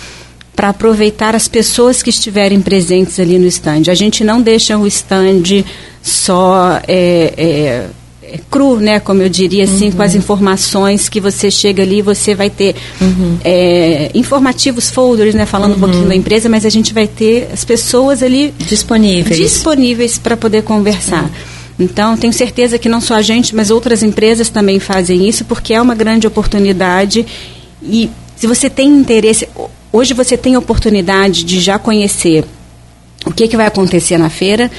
[0.57, 3.83] para aproveitar as pessoas que estiverem presentes ali no stand.
[3.89, 5.63] A gente não deixa o stand
[6.01, 7.85] só é, é,
[8.23, 9.91] é cru, né, como eu diria assim, uhum.
[9.91, 10.17] com as uhum.
[10.17, 13.37] informações que você chega ali, você vai ter uhum.
[13.43, 15.77] é, informativos folders, né, falando uhum.
[15.77, 20.35] um pouquinho da empresa, mas a gente vai ter as pessoas ali disponíveis, disponíveis para
[20.35, 21.29] poder conversar.
[21.77, 25.75] Então, tenho certeza que não só a gente, mas outras empresas também fazem isso, porque
[25.75, 27.23] é uma grande oportunidade
[27.83, 29.47] e se você tem interesse,
[29.91, 32.43] Hoje você tem a oportunidade de já conhecer
[33.25, 34.69] o que, que vai acontecer na feira.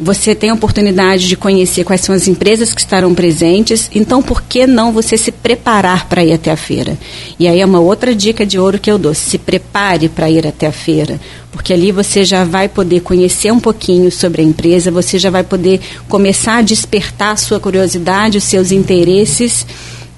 [0.00, 3.90] Você tem a oportunidade de conhecer quais são as empresas que estarão presentes.
[3.92, 6.96] Então, por que não você se preparar para ir até a feira?
[7.36, 10.46] E aí é uma outra dica de ouro que eu dou: se prepare para ir
[10.46, 14.88] até a feira, porque ali você já vai poder conhecer um pouquinho sobre a empresa,
[14.92, 19.66] você já vai poder começar a despertar a sua curiosidade, os seus interesses.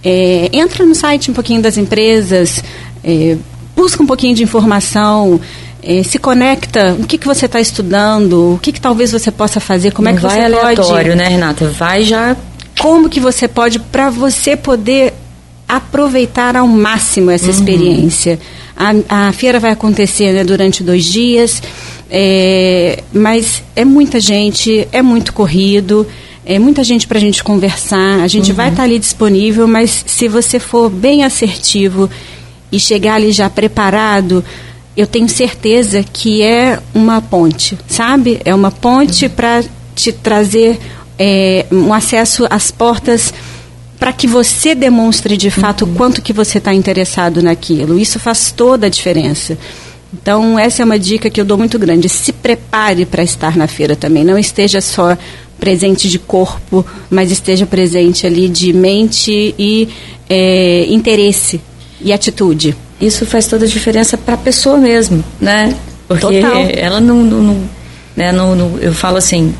[0.04, 2.62] É, entra no site um pouquinho das empresas,
[3.02, 3.36] é,
[3.80, 5.40] busca um pouquinho de informação,
[5.82, 9.58] eh, se conecta, o que, que você está estudando, o que, que talvez você possa
[9.58, 11.16] fazer, como Não é que vai você aleatório, pode...
[11.16, 11.66] né, Renata?
[11.68, 12.36] Vai já...
[12.78, 15.14] Como que você pode, para você poder
[15.66, 17.50] aproveitar ao máximo essa uhum.
[17.50, 18.38] experiência.
[18.76, 21.62] A, a, feira vai acontecer né, durante dois dias,
[22.10, 26.06] é, mas é muita gente, é muito corrido,
[26.44, 28.20] é muita gente para a gente conversar.
[28.20, 28.56] A gente uhum.
[28.56, 32.10] vai estar tá ali disponível, mas se você for bem assertivo
[32.70, 34.44] e chegar ali já preparado,
[34.96, 38.40] eu tenho certeza que é uma ponte, sabe?
[38.44, 39.62] É uma ponte para
[39.94, 40.78] te trazer
[41.18, 43.32] é, um acesso às portas
[43.98, 45.92] para que você demonstre de fato uhum.
[45.92, 47.98] o quanto que você está interessado naquilo.
[47.98, 49.58] Isso faz toda a diferença.
[50.12, 52.08] Então, essa é uma dica que eu dou muito grande.
[52.08, 54.24] Se prepare para estar na feira também.
[54.24, 55.16] Não esteja só
[55.60, 59.88] presente de corpo, mas esteja presente ali de mente e
[60.28, 61.60] é, interesse
[62.00, 62.76] e atitude.
[63.00, 65.74] Isso faz toda a diferença para a pessoa mesmo, né?
[66.06, 66.68] Porque Total.
[66.72, 67.70] ela não, não, não
[68.16, 69.54] né, não, não, eu falo assim,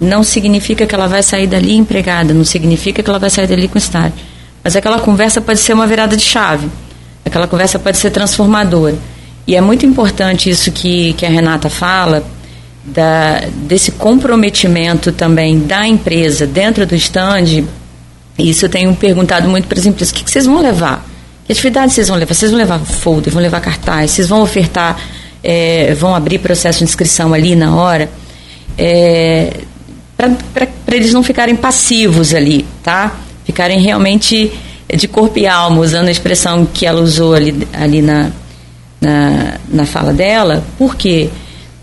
[0.00, 3.68] não significa que ela vai sair dali empregada, não significa que ela vai sair dali
[3.68, 4.14] com estágio.
[4.62, 6.68] Mas aquela conversa pode ser uma virada de chave.
[7.24, 8.96] Aquela conversa pode ser transformadora.
[9.46, 12.24] E é muito importante isso que, que a Renata fala,
[12.84, 17.64] da, desse comprometimento também da empresa dentro do stand.
[18.38, 21.04] Isso eu tenho perguntado muito para as empresas: o que, que vocês vão levar?
[21.48, 22.34] Que atividade vocês vão levar?
[22.34, 25.00] Vocês vão levar folder, vão levar cartaz, vocês vão ofertar,
[25.42, 28.10] é, vão abrir processo de inscrição ali na hora,
[28.76, 29.54] é,
[30.14, 33.16] para eles não ficarem passivos ali, tá?
[33.46, 34.52] Ficarem realmente
[34.94, 38.30] de corpo e alma, usando a expressão que ela usou ali, ali na,
[39.00, 41.30] na, na fala dela, porque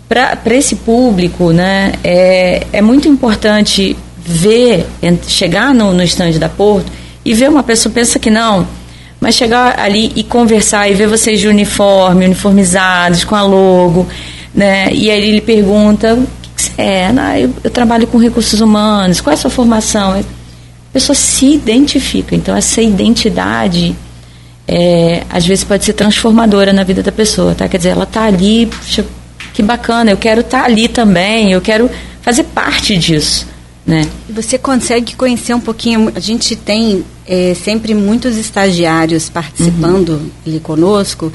[0.08, 4.86] para esse público né, é, é muito importante ver,
[5.26, 6.92] chegar no, no estande da Porto
[7.24, 8.64] e ver uma pessoa, pensa que não,
[9.20, 14.06] mas chegar ali e conversar e ver vocês de uniforme, uniformizados, com a logo,
[14.54, 14.92] né?
[14.92, 17.12] E aí ele pergunta, o que, você é?
[17.16, 20.12] Ah, eu, eu, trabalho com recursos humanos, qual é a sua formação?
[20.18, 20.22] A
[20.92, 22.34] pessoa se identifica.
[22.34, 23.94] Então, essa identidade,
[24.68, 27.68] é, às vezes, pode ser transformadora na vida da pessoa, tá?
[27.68, 29.04] Quer dizer, ela está ali, puxa,
[29.52, 31.90] que bacana, eu quero estar tá ali também, eu quero
[32.20, 33.46] fazer parte disso.
[33.86, 34.06] Né?
[34.28, 36.12] Você consegue conhecer um pouquinho.
[36.14, 40.30] A gente tem é, sempre muitos estagiários participando uhum.
[40.46, 41.32] ali conosco,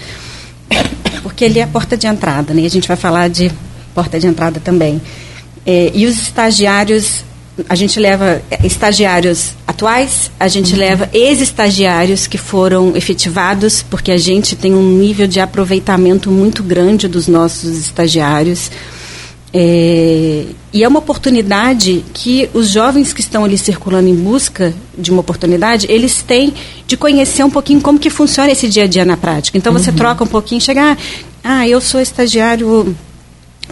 [1.22, 2.66] porque ele é a porta de entrada, né?
[2.66, 3.52] A gente vai falar de
[3.94, 5.02] porta de entrada também.
[5.66, 7.24] É, e os estagiários,
[7.68, 10.80] a gente leva estagiários atuais, a gente uhum.
[10.80, 17.08] leva ex-estagiários que foram efetivados, porque a gente tem um nível de aproveitamento muito grande
[17.08, 18.72] dos nossos estagiários.
[19.54, 25.12] É, e é uma oportunidade que os jovens que estão ali circulando em busca de
[25.12, 26.54] uma oportunidade, eles têm
[26.88, 29.58] de conhecer um pouquinho como que funciona esse dia a dia na prática.
[29.58, 29.96] Então você uhum.
[29.98, 30.98] troca um pouquinho, chega,
[31.44, 32.96] ah, eu sou estagiário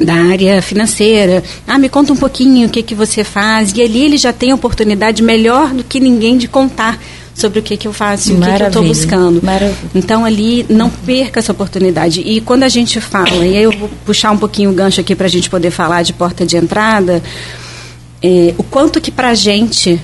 [0.04, 1.44] da área financeira.
[1.68, 3.72] Ah, me conta um pouquinho o que, que você faz.
[3.76, 7.00] E ali ele já tem a oportunidade melhor do que ninguém de contar
[7.40, 9.42] sobre o que, que eu faço e o que, que eu estou buscando.
[9.44, 9.78] Maravilha.
[9.96, 12.22] Então ali não perca essa oportunidade.
[12.22, 15.16] E quando a gente fala, e aí eu vou puxar um pouquinho o gancho aqui
[15.16, 17.22] para a gente poder falar de porta de entrada,
[18.22, 20.00] é, o quanto que para a gente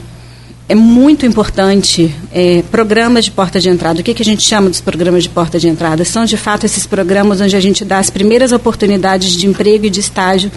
[0.67, 3.99] é muito importante é, programas de porta de entrada.
[3.99, 6.03] O que, que a gente chama dos programas de porta de entrada?
[6.03, 9.89] São, de fato, esses programas onde a gente dá as primeiras oportunidades de emprego e
[9.89, 10.51] de estágio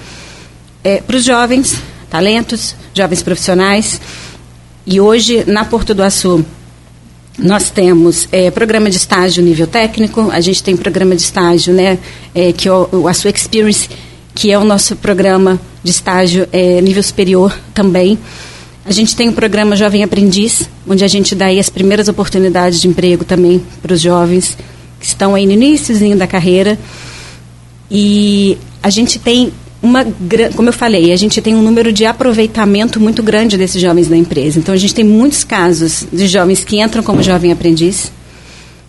[0.83, 1.77] é, para os jovens,
[2.09, 4.01] talentos, jovens profissionais.
[4.87, 6.43] E hoje, na Porto do Açu,
[7.39, 11.99] nós temos é, programa de estágio nível técnico, a gente tem programa de estágio, né,
[12.35, 13.89] é, que é o, o Açu Experience,
[14.35, 18.19] que é o nosso programa de estágio é, nível superior também.
[18.85, 22.81] A gente tem o programa Jovem Aprendiz, onde a gente dá aí as primeiras oportunidades
[22.81, 24.57] de emprego também para os jovens
[24.99, 26.79] que estão aí no iníciozinho da carreira.
[27.91, 30.05] E a gente tem uma,
[30.57, 34.17] como eu falei, a gente tem um número de aproveitamento muito grande desses jovens na
[34.17, 34.59] empresa.
[34.59, 38.11] Então a gente tem muitos casos de jovens que entram como jovem aprendiz,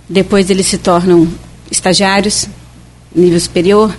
[0.08, 1.28] depois eles se tornam
[1.70, 2.48] estagiários,
[3.16, 3.96] nível superior,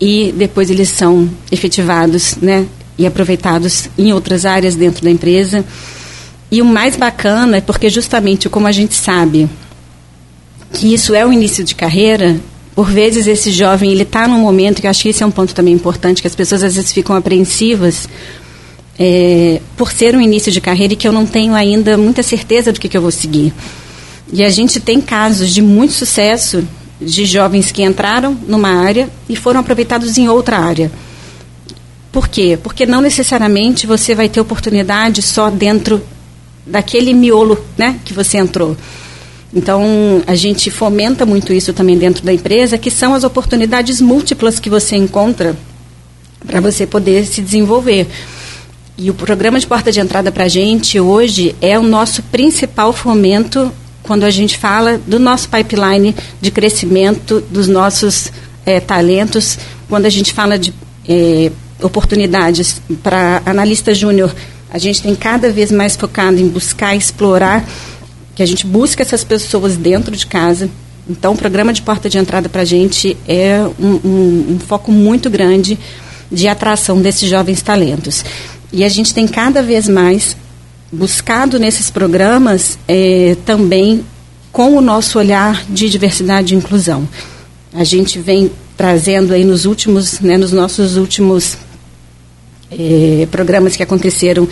[0.00, 2.66] e depois eles são efetivados, né,
[2.98, 5.64] e aproveitados em outras áreas dentro da empresa.
[6.50, 9.48] E o mais bacana é porque justamente como a gente sabe
[10.72, 12.40] que isso é o início de carreira,
[12.80, 15.30] por vezes esse jovem ele está num momento que eu acho que esse é um
[15.30, 18.08] ponto também importante que as pessoas às vezes ficam apreensivas
[18.98, 22.72] é, por ser um início de carreira e que eu não tenho ainda muita certeza
[22.72, 23.52] do que, que eu vou seguir.
[24.32, 26.66] E a gente tem casos de muito sucesso
[26.98, 30.90] de jovens que entraram numa área e foram aproveitados em outra área.
[32.10, 32.58] Por quê?
[32.62, 36.02] Porque não necessariamente você vai ter oportunidade só dentro
[36.64, 38.74] daquele miolo né, que você entrou.
[39.52, 44.60] Então, a gente fomenta muito isso também dentro da empresa, que são as oportunidades múltiplas
[44.60, 45.56] que você encontra
[46.46, 48.06] para você poder se desenvolver.
[48.96, 52.92] E o programa de porta de entrada para a gente hoje é o nosso principal
[52.92, 53.72] fomento
[54.02, 58.32] quando a gente fala do nosso pipeline de crescimento, dos nossos
[58.64, 60.72] é, talentos, quando a gente fala de
[61.08, 61.50] é,
[61.82, 64.34] oportunidades para analista júnior,
[64.70, 67.64] a gente tem cada vez mais focado em buscar explorar,
[68.34, 70.68] que a gente busca essas pessoas dentro de casa.
[71.08, 74.92] Então, o programa de porta de entrada para a gente é um, um, um foco
[74.92, 75.78] muito grande
[76.30, 78.24] de atração desses jovens talentos.
[78.72, 80.36] E a gente tem cada vez mais
[80.92, 84.04] buscado nesses programas é, também
[84.52, 87.08] com o nosso olhar de diversidade e inclusão.
[87.72, 91.56] A gente vem trazendo aí nos últimos, né, nos nossos últimos
[92.70, 94.48] eh, programas que aconteceram,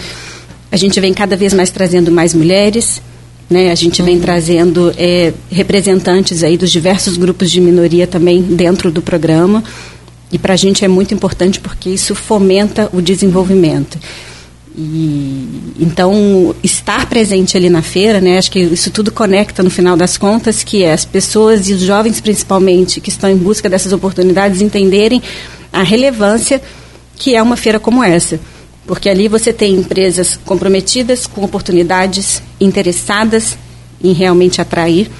[0.70, 3.00] a gente vem cada vez mais trazendo mais mulheres,
[3.48, 3.70] né?
[3.70, 9.00] A gente vem trazendo eh, representantes aí dos diversos grupos de minoria também dentro do
[9.00, 9.64] programa.
[10.30, 13.98] E para a gente é muito importante porque isso fomenta o desenvolvimento.
[14.76, 19.96] E, então, estar presente ali na feira, né, acho que isso tudo conecta no final
[19.96, 23.92] das contas, que é as pessoas e os jovens principalmente que estão em busca dessas
[23.92, 25.20] oportunidades entenderem
[25.72, 26.62] a relevância
[27.16, 28.38] que é uma feira como essa.
[28.88, 33.58] Porque ali você tem empresas comprometidas com oportunidades, interessadas
[34.02, 35.10] em realmente atrair,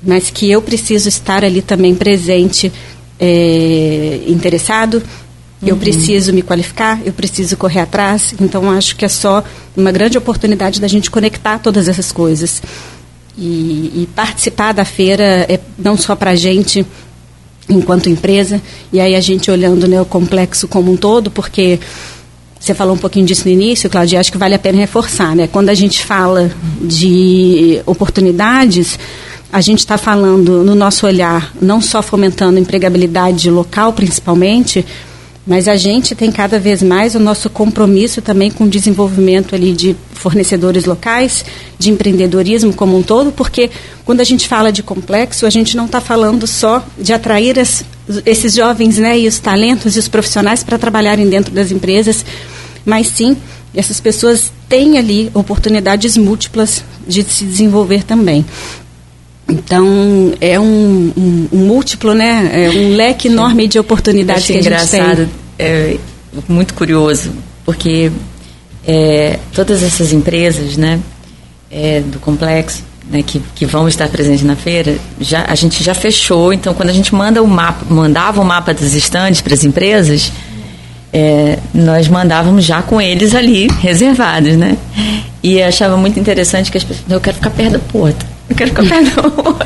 [0.00, 2.72] mas que eu preciso estar ali também presente,
[3.18, 5.02] é, interessado,
[5.60, 5.68] uhum.
[5.68, 8.36] eu preciso me qualificar, eu preciso correr atrás.
[8.40, 9.42] Então, acho que é só
[9.76, 12.62] uma grande oportunidade da gente conectar todas essas coisas.
[13.36, 16.86] E, e participar da feira é não só para a gente
[17.68, 21.80] enquanto empresa, e aí a gente olhando né, o complexo como um todo, porque
[22.62, 25.48] você falou um pouquinho disso no início, Claudia, acho que vale a pena reforçar, né?
[25.48, 26.48] Quando a gente fala
[26.80, 28.96] de oportunidades,
[29.52, 34.86] a gente está falando no nosso olhar, não só fomentando empregabilidade local, principalmente,
[35.46, 39.72] mas a gente tem cada vez mais o nosso compromisso também com o desenvolvimento ali
[39.72, 41.44] de fornecedores locais,
[41.78, 43.70] de empreendedorismo como um todo, porque
[44.04, 47.84] quando a gente fala de complexo, a gente não está falando só de atrair as,
[48.24, 52.24] esses jovens né, e os talentos e os profissionais para trabalharem dentro das empresas,
[52.84, 53.36] mas sim
[53.74, 58.44] essas pessoas têm ali oportunidades múltiplas de se desenvolver também.
[59.52, 62.50] Então, é um, um, um, múltiplo, né?
[62.52, 65.28] É um leque enorme de oportunidades que a gente tem.
[65.58, 65.96] É
[66.48, 67.30] muito curioso,
[67.64, 68.10] porque
[68.86, 70.98] é, todas essas empresas, né,
[71.70, 75.92] é, do complexo, né, que, que vão estar presentes na feira, já, a gente já
[75.92, 76.50] fechou.
[76.50, 80.32] Então, quando a gente manda o mapa, mandava o mapa dos estandes para as empresas,
[81.12, 84.78] é, nós mandávamos já com eles ali reservados, né?
[85.42, 88.70] E achava muito interessante que as pessoas, eu quero ficar perto da porta eu quero
[88.70, 89.56] ficar perto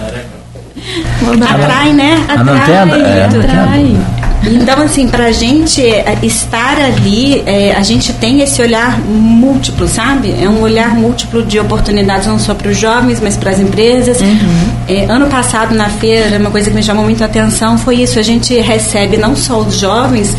[1.43, 2.24] Atrai, né?
[2.29, 3.01] Atrai.
[3.01, 3.97] É, atrai.
[4.45, 9.89] Então, assim, para a gente é, estar ali, é, a gente tem esse olhar múltiplo,
[9.89, 10.35] sabe?
[10.41, 14.20] É um olhar múltiplo de oportunidades, não só para os jovens, mas para as empresas.
[14.20, 14.68] Uhum.
[14.89, 18.18] É, ano passado, na feira, uma coisa que me chamou muito a atenção foi isso:
[18.18, 20.37] a gente recebe não só os jovens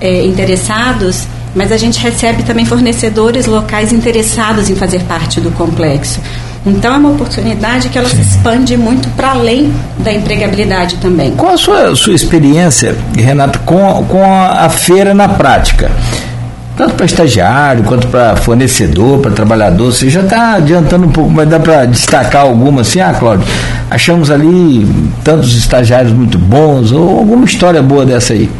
[0.00, 6.20] é, interessados, mas a gente recebe também fornecedores locais interessados em fazer parte do complexo.
[6.66, 11.32] Então é uma oportunidade que ela se expande muito para além da empregabilidade também.
[11.32, 15.90] Qual a sua, sua experiência, Renato, com, com a, a feira na prática?
[16.76, 21.48] Tanto para estagiário quanto para fornecedor, para trabalhador, você já está adiantando um pouco, mas
[21.48, 23.46] dá para destacar alguma assim, ah, Cláudio,
[23.90, 24.84] achamos ali
[25.22, 28.50] tantos estagiários muito bons, ou alguma história boa dessa aí?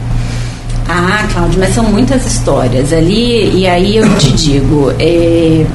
[0.88, 5.66] Ah, Cláudio, mas são muitas histórias ali, e aí eu te digo, é,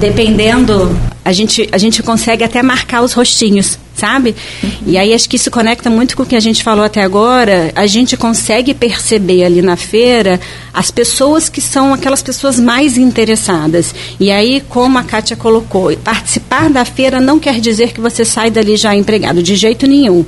[0.00, 0.90] dependendo
[1.28, 4.34] a gente, a gente consegue até marcar os rostinhos, sabe?
[4.62, 4.70] Uhum.
[4.86, 7.70] E aí acho que isso conecta muito com o que a gente falou até agora.
[7.74, 10.40] A gente consegue perceber ali na feira
[10.72, 13.94] as pessoas que são aquelas pessoas mais interessadas.
[14.18, 18.50] E aí, como a Kátia colocou, participar da feira não quer dizer que você sai
[18.50, 20.24] dali já empregado, de jeito nenhum.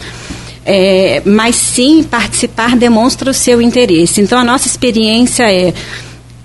[0.66, 4.20] É, mas sim participar demonstra o seu interesse.
[4.20, 5.72] Então a nossa experiência é,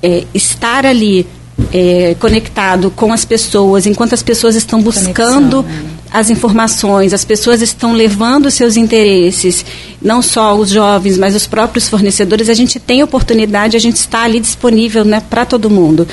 [0.02, 1.28] é estar ali
[1.74, 5.90] é, conectado com as pessoas, enquanto as pessoas estão buscando Conexão, né?
[6.12, 9.66] as informações, as pessoas estão levando seus interesses,
[10.02, 14.24] não só os jovens, mas os próprios fornecedores, a gente tem oportunidade, a gente está
[14.24, 16.08] ali disponível né, para todo mundo.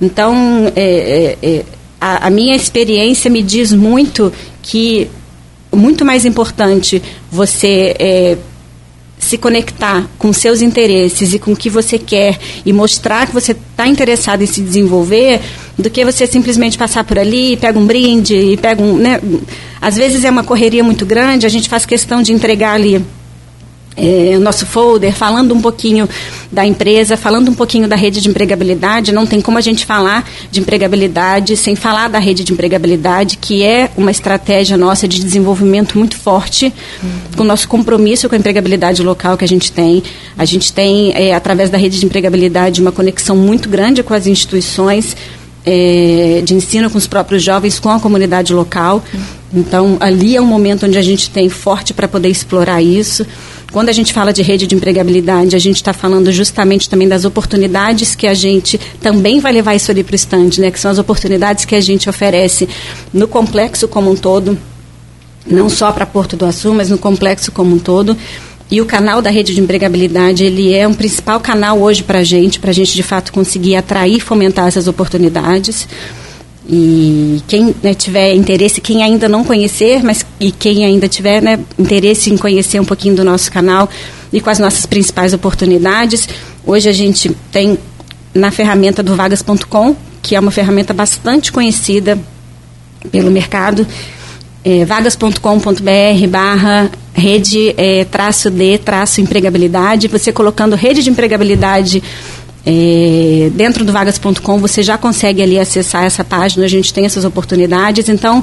[0.00, 1.64] Então, é, é, é,
[2.00, 4.32] a, a minha experiência me diz muito
[4.62, 5.08] que
[5.72, 8.38] muito mais importante você é,
[9.24, 13.52] se conectar com seus interesses e com o que você quer e mostrar que você
[13.52, 15.40] está interessado em se desenvolver,
[15.78, 18.96] do que você simplesmente passar por ali, pega um brinde e pega um.
[18.96, 19.20] Né?
[19.80, 23.04] Às vezes é uma correria muito grande, a gente faz questão de entregar ali
[23.96, 26.08] é, o nosso folder, falando um pouquinho
[26.50, 29.12] da empresa, falando um pouquinho da rede de empregabilidade.
[29.12, 33.62] Não tem como a gente falar de empregabilidade sem falar da rede de empregabilidade, que
[33.62, 36.72] é uma estratégia nossa de desenvolvimento muito forte,
[37.02, 37.10] uhum.
[37.36, 40.02] com o nosso compromisso com a empregabilidade local que a gente tem.
[40.36, 44.26] A gente tem, é, através da rede de empregabilidade, uma conexão muito grande com as
[44.26, 45.16] instituições.
[45.66, 49.02] É, de ensino com os próprios jovens, com a comunidade local.
[49.50, 53.24] Então, ali é um momento onde a gente tem forte para poder explorar isso.
[53.74, 57.24] Quando a gente fala de rede de empregabilidade, a gente está falando justamente também das
[57.24, 60.70] oportunidades que a gente também vai levar isso ali para o estande, né?
[60.70, 62.68] Que são as oportunidades que a gente oferece
[63.12, 64.56] no complexo como um todo,
[65.44, 68.16] não só para Porto do Açu, mas no complexo como um todo.
[68.70, 72.24] E o canal da rede de empregabilidade, ele é um principal canal hoje para a
[72.24, 75.88] gente, para a gente de fato conseguir atrair e fomentar essas oportunidades.
[76.66, 81.58] E quem né, tiver interesse, quem ainda não conhecer, mas e quem ainda tiver né,
[81.78, 83.88] interesse em conhecer um pouquinho do nosso canal
[84.32, 86.28] e com as nossas principais oportunidades,
[86.66, 87.78] hoje a gente tem
[88.34, 92.18] na ferramenta do vagas.com, que é uma ferramenta bastante conhecida
[93.12, 93.86] pelo mercado,
[94.64, 100.08] é, vagas.com.br barra rede é, traço de traço empregabilidade.
[100.08, 102.02] Você colocando rede de empregabilidade
[102.66, 107.24] é, dentro do vagas.com você já consegue ali acessar essa página, a gente tem essas
[107.24, 108.08] oportunidades.
[108.08, 108.42] Então,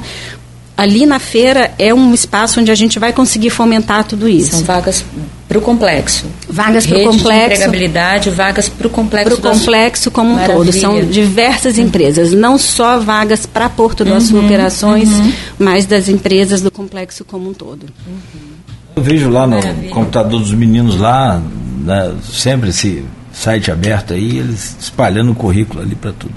[0.76, 4.52] ali na feira é um espaço onde a gente vai conseguir fomentar tudo isso.
[4.52, 5.04] São vagas
[5.48, 6.24] para o complexo.
[6.48, 7.52] Vagas para o complexo.
[7.52, 9.40] empregabilidade, vagas para o complexo.
[9.40, 10.56] Para o complexo como um Maravilha.
[10.56, 10.72] todo.
[10.72, 15.32] São diversas empresas, não só vagas para Porto do Açu uhum, Operações, uhum.
[15.58, 17.86] mas das empresas do complexo como um todo.
[18.06, 18.52] Uhum.
[18.94, 19.90] Eu vejo lá no Maravilha.
[19.90, 21.40] computador dos meninos lá,
[21.84, 26.34] né, sempre esse site aberto aí, eles espalhando o currículo ali para tudo.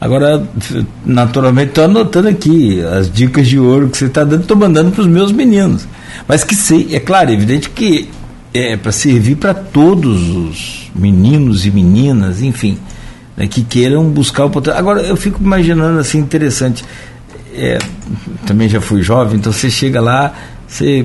[0.00, 0.46] Agora,
[1.04, 5.00] naturalmente, estou anotando aqui as dicas de ouro que você está dando, estou mandando para
[5.00, 5.88] os meus meninos.
[6.26, 8.08] Mas que sei, é claro, é evidente que
[8.54, 12.78] é para servir para todos os meninos e meninas, enfim,
[13.36, 14.78] né, que queiram buscar o potencial.
[14.78, 16.84] Agora, eu fico imaginando assim, interessante.
[17.54, 17.78] É,
[18.46, 20.32] também já fui jovem, então você chega lá,
[20.66, 21.04] você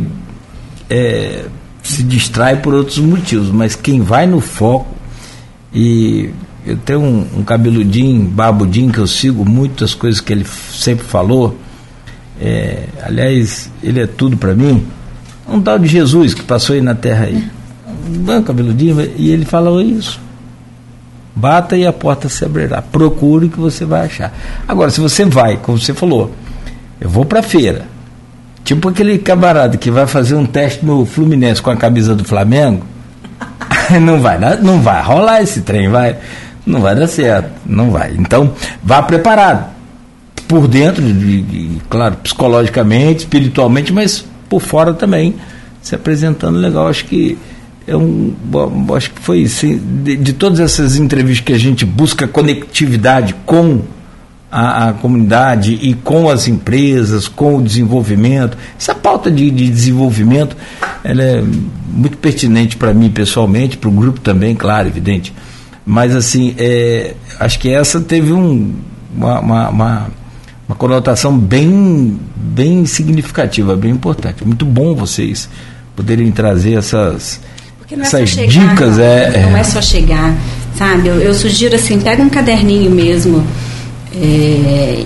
[0.88, 1.46] é,
[1.82, 4.93] se distrai por outros motivos, mas quem vai no foco
[5.74, 6.30] e
[6.66, 11.58] eu tenho um, um cabeludinho, barbudinho, que eu sigo muitas coisas que ele sempre falou.
[12.40, 14.86] É, aliás, ele é tudo para mim.
[15.48, 17.44] Um tal de Jesus que passou aí na terra aí.
[18.08, 20.20] Um cabeludinho, e ele falou isso.
[21.36, 22.82] Bata e a porta se abrirá.
[22.82, 24.34] Procure que você vai achar.
[24.68, 26.32] Agora, se você vai, como você falou,
[27.02, 27.88] eu vou para feira.
[28.64, 32.93] Tipo aquele camarada que vai fazer um teste no Fluminense com a camisa do Flamengo
[34.02, 36.18] não vai, não vai rolar esse trem, vai,
[36.66, 38.14] não vai dar certo, não vai.
[38.18, 38.54] Então,
[38.84, 39.72] vá preparado
[40.48, 45.36] por dentro, de, de, claro, psicologicamente, espiritualmente, mas por fora também,
[45.82, 46.88] se apresentando legal.
[46.88, 47.38] Acho que
[47.88, 48.34] é um,
[48.96, 53.82] acho que foi assim, de, de, todas essas entrevistas que a gente busca conectividade com
[54.54, 58.56] a, a, comunidade e com as empresas, com o desenvolvimento.
[58.80, 60.56] Essa pauta de, de desenvolvimento
[61.04, 61.44] ela é
[61.88, 65.34] muito pertinente para mim pessoalmente, para o grupo também, claro, evidente.
[65.84, 68.76] Mas assim, é, acho que essa teve um,
[69.16, 70.08] uma, uma, uma,
[70.68, 74.46] uma conotação bem, bem significativa, bem importante.
[74.46, 75.50] Muito bom vocês
[75.96, 77.42] poderem trazer essas
[77.96, 80.34] não é Essas chegar, dicas não, é, não é, é só chegar,
[80.76, 81.08] sabe?
[81.08, 83.46] Eu, eu, sugiro assim, pega um caderninho mesmo.
[84.16, 85.06] É,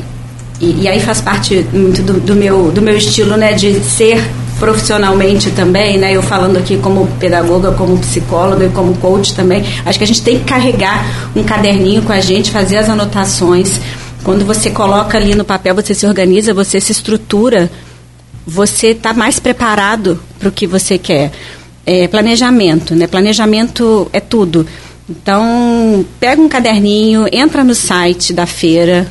[0.59, 3.53] e, e, aí faz parte muito do, do, meu, do meu estilo, né?
[3.53, 4.23] De ser
[4.59, 6.15] profissionalmente também, né?
[6.15, 9.63] Eu falando aqui como pedagoga, como psicóloga e como coach também.
[9.85, 13.79] Acho que a gente tem que carregar um caderninho com a gente, fazer as anotações.
[14.23, 17.71] Quando você coloca ali no papel, você se organiza, você se estrutura,
[18.45, 21.31] você está mais preparado para o que você quer
[21.87, 23.07] é, planejamento, né?
[23.07, 24.67] Planejamento é tudo.
[25.09, 29.07] Então, pega um caderninho, entra no site da feira,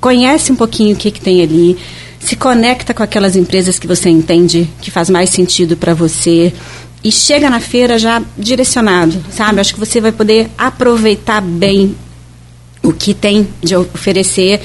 [0.00, 1.78] conhece um pouquinho o que, que tem ali,
[2.18, 6.52] se conecta com aquelas empresas que você entende que faz mais sentido para você
[7.04, 9.60] e chega na feira já direcionado, sabe?
[9.60, 11.94] Acho que você vai poder aproveitar bem
[12.82, 14.60] o que tem de oferecer.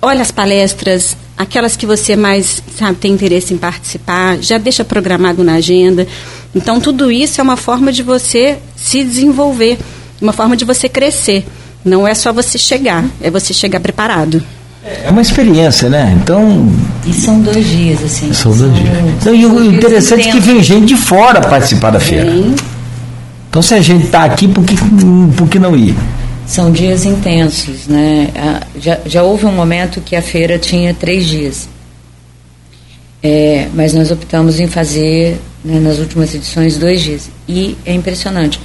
[0.00, 5.42] Olha as palestras, aquelas que você mais sabe tem interesse em participar, já deixa programado
[5.42, 6.06] na agenda.
[6.54, 9.78] Então, tudo isso é uma forma de você se desenvolver,
[10.22, 11.44] uma forma de você crescer.
[11.84, 14.42] Não é só você chegar, é você chegar preparado.
[14.84, 16.16] É uma experiência, né?
[16.20, 16.72] Então.
[17.06, 18.32] E são dois dias, assim.
[18.32, 18.88] São dois dias.
[19.20, 22.30] Então, e o interessante é que vem gente de fora participar da feira.
[22.30, 22.54] Vem.
[23.48, 24.74] Então, se a gente está aqui, por que,
[25.36, 25.94] por que não ir?
[26.46, 28.28] São dias intensos, né?
[28.80, 31.68] Já, já houve um momento que a feira tinha três dias.
[33.22, 37.30] É, mas nós optamos em fazer, né, nas últimas edições, dois dias.
[37.48, 38.58] E é impressionante.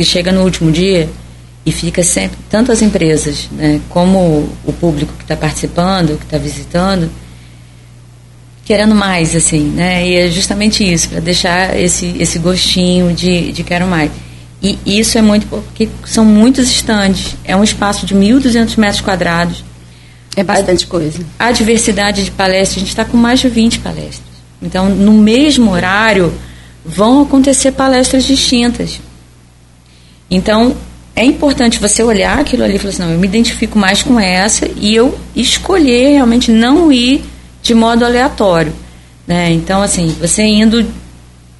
[0.00, 1.08] E chega no último dia
[1.64, 6.38] e fica sempre, tanto as empresas, né, como o público que está participando, que está
[6.38, 7.10] visitando,
[8.64, 10.08] querendo mais, assim, né?
[10.08, 14.10] E é justamente isso, para deixar esse, esse gostinho de, de quero mais.
[14.62, 17.36] E isso é muito porque são muitos estandes.
[17.44, 19.64] É um espaço de 1.200 metros quadrados
[20.36, 21.18] é bastante a, coisa.
[21.38, 24.30] A diversidade de palestras, a gente está com mais de 20 palestras.
[24.62, 26.32] Então, no mesmo horário,
[26.84, 29.00] vão acontecer palestras distintas.
[30.30, 30.76] Então,
[31.16, 34.18] é importante você olhar aquilo ali e falar assim, não, eu me identifico mais com
[34.18, 37.24] essa e eu escolher realmente não ir
[37.62, 38.72] de modo aleatório.
[39.26, 39.50] Né?
[39.50, 40.86] Então, assim, você indo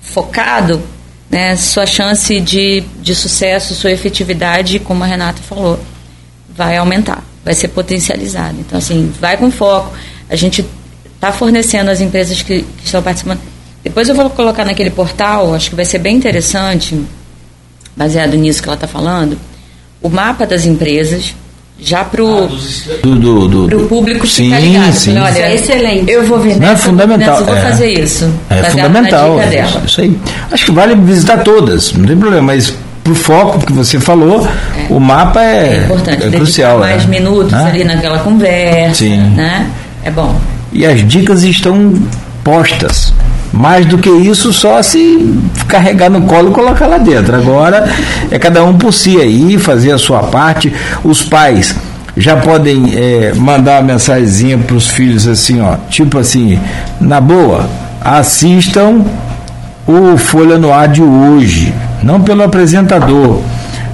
[0.00, 0.80] focado,
[1.28, 5.78] né, sua chance de, de sucesso, sua efetividade, como a Renata falou,
[6.48, 8.56] vai aumentar vai ser potencializado.
[8.60, 9.92] Então, assim, vai com foco.
[10.28, 10.64] A gente
[11.14, 13.40] está fornecendo as empresas que, que, estão participando.
[13.82, 17.00] Depois eu vou colocar naquele portal, acho que vai ser bem interessante,
[18.00, 19.36] baseado nisso que ela está falando,
[20.00, 21.34] o mapa das empresas,
[21.78, 22.48] já para o ah,
[23.02, 24.92] do, do, do, público sim, ficar ligado.
[24.94, 25.18] Sim.
[25.18, 26.10] Olha, é excelente.
[26.10, 27.40] Eu vou ver Não, é fundamental.
[27.40, 28.32] Nessa, vou é, fazer isso.
[28.48, 29.38] É fundamental.
[29.38, 30.18] É, isso aí.
[30.50, 32.74] Acho que vale visitar todas, não tem problema, mas
[33.04, 34.86] pro foco que você falou, é.
[34.90, 36.24] o mapa é, é importante.
[36.24, 36.78] É crucial.
[36.78, 37.06] mais é.
[37.06, 37.64] minutos né?
[37.68, 38.94] ali naquela conversa.
[38.94, 39.18] Sim.
[39.34, 39.70] Né?
[40.02, 40.40] É bom.
[40.72, 41.92] E as dicas estão
[42.42, 43.12] postas.
[43.52, 45.34] Mais do que isso, só se
[45.66, 47.34] carregar no colo e colocar lá dentro.
[47.34, 47.88] Agora
[48.30, 50.72] é cada um por si aí, fazer a sua parte.
[51.02, 51.74] Os pais
[52.16, 56.58] já podem é, mandar uma mensagenzinha para os filhos assim, ó, tipo assim,
[57.00, 57.68] na boa,
[58.00, 59.04] assistam
[59.86, 61.72] o Folha no Ar de hoje
[62.02, 63.42] não pelo apresentador,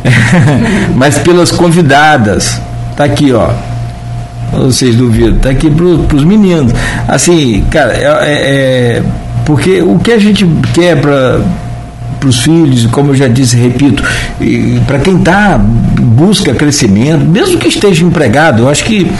[0.94, 2.60] mas pelas convidadas.
[2.96, 3.50] Tá aqui, ó.
[4.52, 5.38] Vocês duvidam?
[5.38, 6.72] Tá aqui para os meninos.
[7.08, 9.02] Assim, cara, é, é, é,
[9.46, 11.40] porque o que a gente quer para
[12.18, 14.02] para os filhos, como eu já disse, repito,
[14.86, 19.10] para quem tá busca crescimento, mesmo que esteja empregado, eu acho que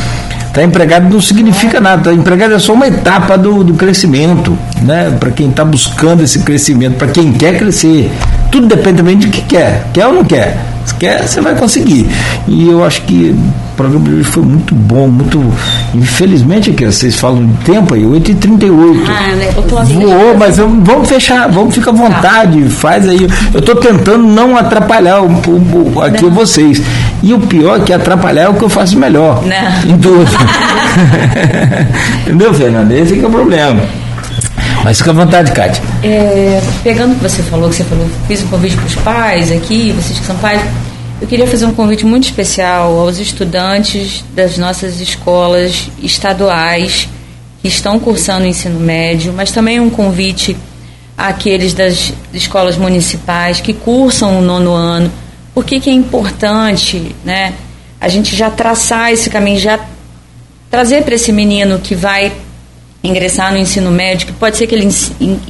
[0.56, 1.98] Estar tá empregado não significa nada.
[1.98, 5.14] Estar tá empregado é só uma etapa do, do crescimento, né?
[5.20, 8.10] Para quem está buscando esse crescimento, para quem quer crescer.
[8.50, 9.84] Tudo depende também de que quer.
[9.92, 10.56] Quer ou não quer?
[10.86, 12.08] Se quer, você vai conseguir.
[12.46, 13.34] E eu acho que
[13.72, 15.42] o programa de hoje foi muito bom, muito.
[15.92, 18.70] Infelizmente aqui, vocês falam de tempo aí, 8h38.
[19.08, 19.48] Ah, né?
[19.94, 22.70] Voou, mas vamos fechar, vamos ficar à vontade, tá.
[22.70, 23.26] faz aí.
[23.52, 26.30] Eu estou tentando não atrapalhar o, o, aqui não.
[26.30, 26.80] vocês.
[27.20, 29.42] E o pior é que atrapalhar é o que eu faço melhor.
[29.44, 29.92] Não.
[29.92, 30.24] Em tudo.
[32.22, 32.94] Entendeu, Fernanda?
[32.94, 34.05] Esse é o problema.
[34.86, 35.82] Mas fica à vontade, Kátia.
[36.04, 39.50] É, pegando o que você falou, que você falou, fiz um convite para os pais
[39.50, 40.62] aqui, vocês que são pais,
[41.20, 47.08] eu queria fazer um convite muito especial aos estudantes das nossas escolas estaduais
[47.60, 50.56] que estão cursando o ensino médio, mas também um convite
[51.18, 55.10] àqueles das escolas municipais que cursam o nono ano.
[55.52, 57.54] Por que, que é importante né,
[58.00, 59.80] a gente já traçar esse caminho, já
[60.70, 62.32] trazer para esse menino que vai
[63.06, 64.88] ingressar no ensino médio, que pode ser que ele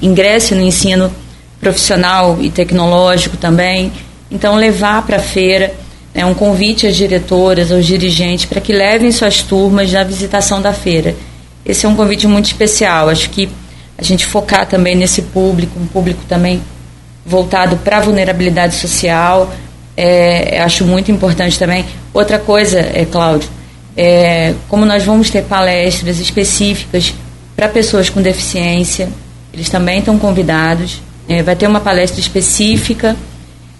[0.02, 1.12] ingresse no ensino
[1.60, 3.92] profissional e tecnológico também.
[4.30, 5.72] Então, levar para a feira
[6.14, 10.72] é um convite às diretoras, aos dirigentes, para que levem suas turmas na visitação da
[10.72, 11.14] feira.
[11.64, 13.08] Esse é um convite muito especial.
[13.08, 13.48] Acho que
[13.98, 16.62] a gente focar também nesse público, um público também
[17.24, 19.52] voltado para a vulnerabilidade social,
[19.96, 21.84] é, acho muito importante também.
[22.14, 23.48] Outra coisa, é, Cláudio,
[23.96, 27.14] é, como nós vamos ter palestras específicas
[27.56, 29.08] para pessoas com deficiência,
[29.52, 31.00] eles também estão convidados.
[31.26, 33.16] É, vai ter uma palestra específica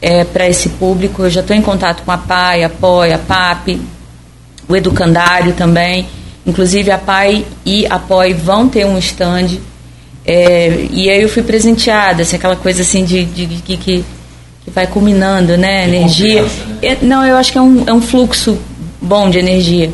[0.01, 1.23] é, para esse público.
[1.23, 3.78] Eu já estou em contato com a PAI, a POI, a PAP,
[4.66, 6.07] o Educandário também.
[6.47, 9.59] Inclusive a PAI e a POI vão ter um stand.
[10.24, 14.05] É, e aí eu fui presenteada, assim, aquela coisa assim de, de, de que, que,
[14.69, 15.85] vai culminando, né?
[15.85, 16.43] energia.
[16.43, 16.48] Né?
[16.82, 18.59] É, não, eu acho que é um, é um fluxo
[19.01, 19.93] bom de energia.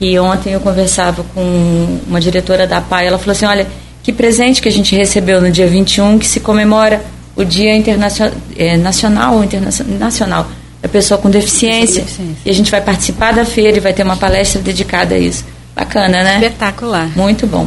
[0.00, 3.66] E ontem eu conversava com uma diretora da PAI, ela falou assim, olha,
[4.02, 7.04] que presente que a gente recebeu no dia 21, que se comemora
[7.36, 10.50] o Dia Internacional, é, Nacional ou Internacional
[10.80, 12.00] da Pessoa com deficiência.
[12.00, 12.36] com deficiência.
[12.44, 15.44] E a gente vai participar da feira e vai ter uma palestra dedicada a isso.
[15.76, 16.34] Bacana, né?
[16.36, 17.10] Espetacular.
[17.14, 17.66] Muito bom.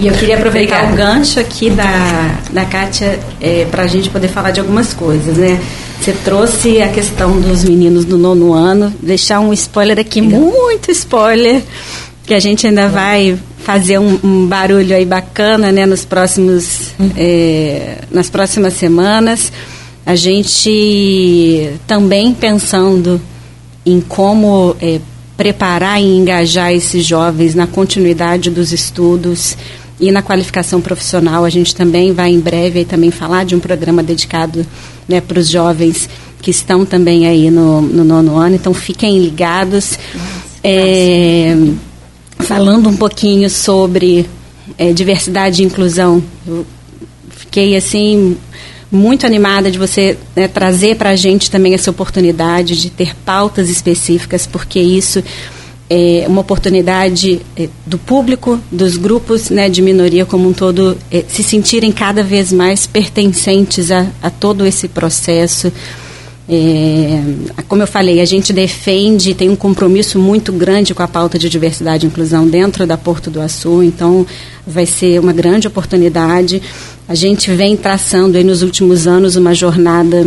[0.00, 1.12] E eu queria aproveitar Obrigada.
[1.12, 5.36] o gancho aqui da, da Kátia é, para a gente poder falar de algumas coisas,
[5.36, 5.60] né?
[6.00, 10.40] Você trouxe a questão dos meninos do nono ano, deixar um spoiler aqui, Legal.
[10.40, 11.62] muito spoiler,
[12.24, 17.10] que a gente ainda vai fazer um, um barulho aí bacana, né, nos próximos, uhum.
[17.14, 19.52] é, nas próximas semanas.
[20.06, 23.20] A gente também pensando
[23.84, 24.98] em como é,
[25.36, 29.56] preparar e engajar esses jovens na continuidade dos estudos
[30.00, 31.44] e na qualificação profissional.
[31.44, 34.66] A gente também vai em breve também falar de um programa dedicado
[35.08, 36.08] né, para os jovens
[36.40, 38.54] que estão também aí no, no, nono ano.
[38.54, 39.98] Então fiquem ligados.
[40.62, 41.56] É,
[42.38, 44.26] falando um pouquinho sobre
[44.78, 46.66] é, diversidade e inclusão, eu
[47.30, 48.36] fiquei assim
[48.90, 53.70] muito animada de você né, trazer para a gente também essa oportunidade de ter pautas
[53.70, 55.22] específicas, porque isso
[55.90, 61.24] é uma oportunidade é, do público, dos grupos né, de minoria como um todo, é,
[61.26, 65.72] se sentirem cada vez mais pertencentes a, a todo esse processo
[66.52, 67.22] é,
[67.68, 71.48] como eu falei, a gente defende, tem um compromisso muito grande com a pauta de
[71.48, 74.26] diversidade e inclusão dentro da Porto do Açu, então
[74.66, 76.60] vai ser uma grande oportunidade.
[77.06, 80.26] A gente vem traçando nos últimos anos uma jornada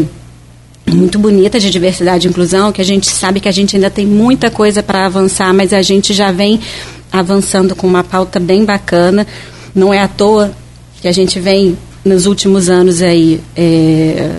[0.85, 4.05] muito bonita de diversidade e inclusão, que a gente sabe que a gente ainda tem
[4.05, 6.59] muita coisa para avançar, mas a gente já vem
[7.11, 9.25] avançando com uma pauta bem bacana.
[9.73, 10.51] Não é à toa
[11.01, 14.31] que a gente vem nos últimos anos aí é,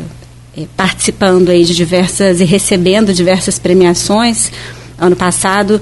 [0.56, 4.50] é, participando aí de diversas e recebendo diversas premiações.
[4.98, 5.80] Ano passado,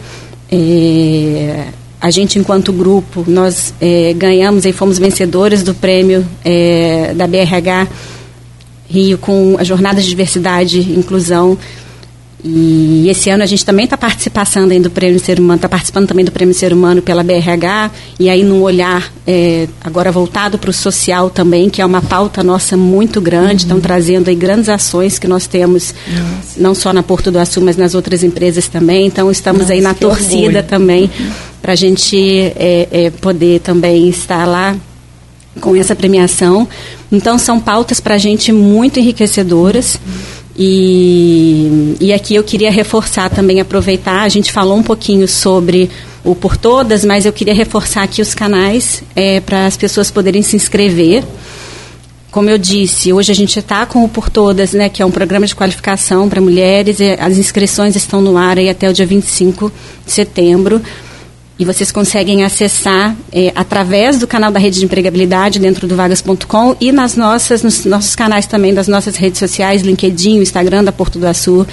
[0.51, 1.67] é,
[2.01, 7.89] a gente, enquanto grupo, nós é, ganhamos e fomos vencedores do prêmio é, da BRH
[8.93, 11.59] Rio com a Jornada de Diversidade e Inclusão
[12.45, 16.25] e esse ano a gente também está participando do Prêmio Ser Humano, está participando também
[16.25, 20.73] do Prêmio Ser Humano pela BRH, e aí num olhar é, agora voltado para o
[20.73, 23.83] social também, que é uma pauta nossa muito grande, estão uhum.
[23.83, 26.61] trazendo aí grandes ações que nós temos, nossa.
[26.61, 29.07] não só na Porto do Açu, mas nas outras empresas também.
[29.07, 30.63] Então estamos nossa, aí na torcida orgulho.
[30.65, 31.11] também
[31.61, 32.19] para a gente
[32.57, 34.77] é, é, poder também estar lá
[35.61, 36.67] com essa premiação.
[37.13, 40.01] Então são pautas para a gente muito enriquecedoras.
[40.57, 45.91] E, e aqui eu queria reforçar também, aproveitar, a gente falou um pouquinho sobre
[46.25, 50.43] o Por Todas, mas eu queria reforçar aqui os canais é, para as pessoas poderem
[50.43, 51.25] se inscrever.
[52.31, 55.11] Como eu disse, hoje a gente está com o Por Todas, né, que é um
[55.11, 59.73] programa de qualificação para mulheres, as inscrições estão no ar aí até o dia 25
[60.05, 60.83] de setembro
[61.63, 66.77] e vocês conseguem acessar é, através do canal da rede de empregabilidade dentro do vagas.com
[66.81, 71.21] e nas nossas, nos nossos canais também das nossas redes sociais, LinkedIn, Instagram da Porto
[71.21, 71.65] do Açu,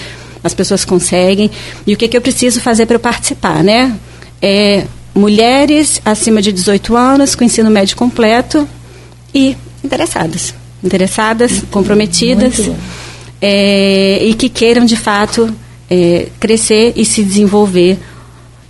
[0.44, 1.50] as pessoas conseguem.
[1.88, 3.98] E o que, que eu preciso fazer para eu participar, né?
[4.40, 4.86] É,
[5.16, 8.70] mulheres acima de 18 anos, com ensino médio completo
[9.34, 10.54] e interessadas.
[10.84, 12.70] Interessadas, muito comprometidas
[13.42, 15.52] é, e que queiram, de fato,
[15.90, 17.98] é, crescer e se desenvolver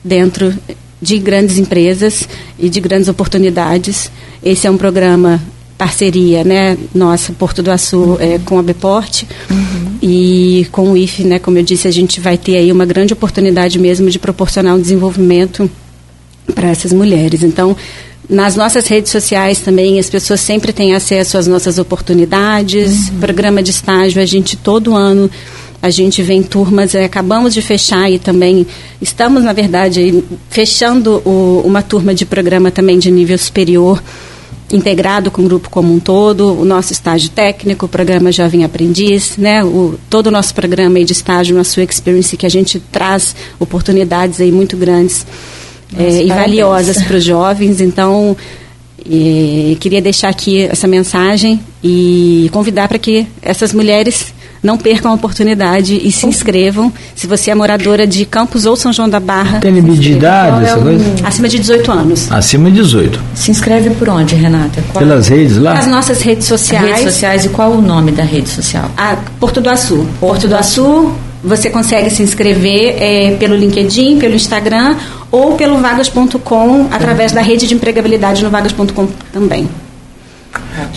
[0.01, 0.55] dentro
[1.01, 2.27] de grandes empresas
[2.57, 4.11] e de grandes oportunidades.
[4.43, 5.41] Esse é um programa
[5.77, 8.17] parceria, né, nossa, Porto do Açu, uhum.
[8.19, 9.91] é, com a Beporte uhum.
[10.01, 13.13] e com o IFE, né, como eu disse, a gente vai ter aí uma grande
[13.13, 15.71] oportunidade mesmo de proporcionar um desenvolvimento
[16.53, 17.43] para essas mulheres.
[17.43, 17.77] Então,
[18.29, 23.07] nas nossas redes sociais também, as pessoas sempre têm acesso às nossas oportunidades.
[23.07, 23.19] Uhum.
[23.19, 25.31] Programa de estágio, a gente todo ano
[25.81, 28.67] a gente vem turmas, é, acabamos de fechar e também
[29.01, 34.03] estamos, na verdade, fechando o, uma turma de programa também de nível superior,
[34.71, 39.37] integrado com o grupo como um todo, o nosso estágio técnico, o programa Jovem Aprendiz,
[39.37, 43.35] né, o, todo o nosso programa de estágio na sua experience, que a gente traz
[43.57, 45.25] oportunidades aí muito grandes
[45.97, 47.79] é, e valiosas para os jovens.
[47.79, 48.35] Então,
[49.79, 55.99] queria deixar aqui essa mensagem e convidar para que essas mulheres não percam a oportunidade
[56.01, 56.91] e se inscrevam.
[57.15, 59.59] Se você é moradora de Campos ou São João da Barra.
[59.59, 61.05] Tem limite de idade, essa é coisa?
[61.23, 62.31] Acima de 18 anos.
[62.31, 63.19] Acima de 18.
[63.35, 64.83] Se inscreve por onde, Renata?
[64.91, 65.03] Qual?
[65.03, 65.73] Pelas redes lá?
[65.73, 66.85] As nossas redes sociais.
[66.85, 68.89] Redes sociais e qual o nome da rede social?
[68.97, 70.05] A Porto do Açu.
[70.19, 71.11] Porto do Açu,
[71.43, 74.95] você consegue se inscrever é, pelo LinkedIn, pelo Instagram
[75.31, 79.67] ou pelo vagas.com, através da rede de empregabilidade no vagas.com também.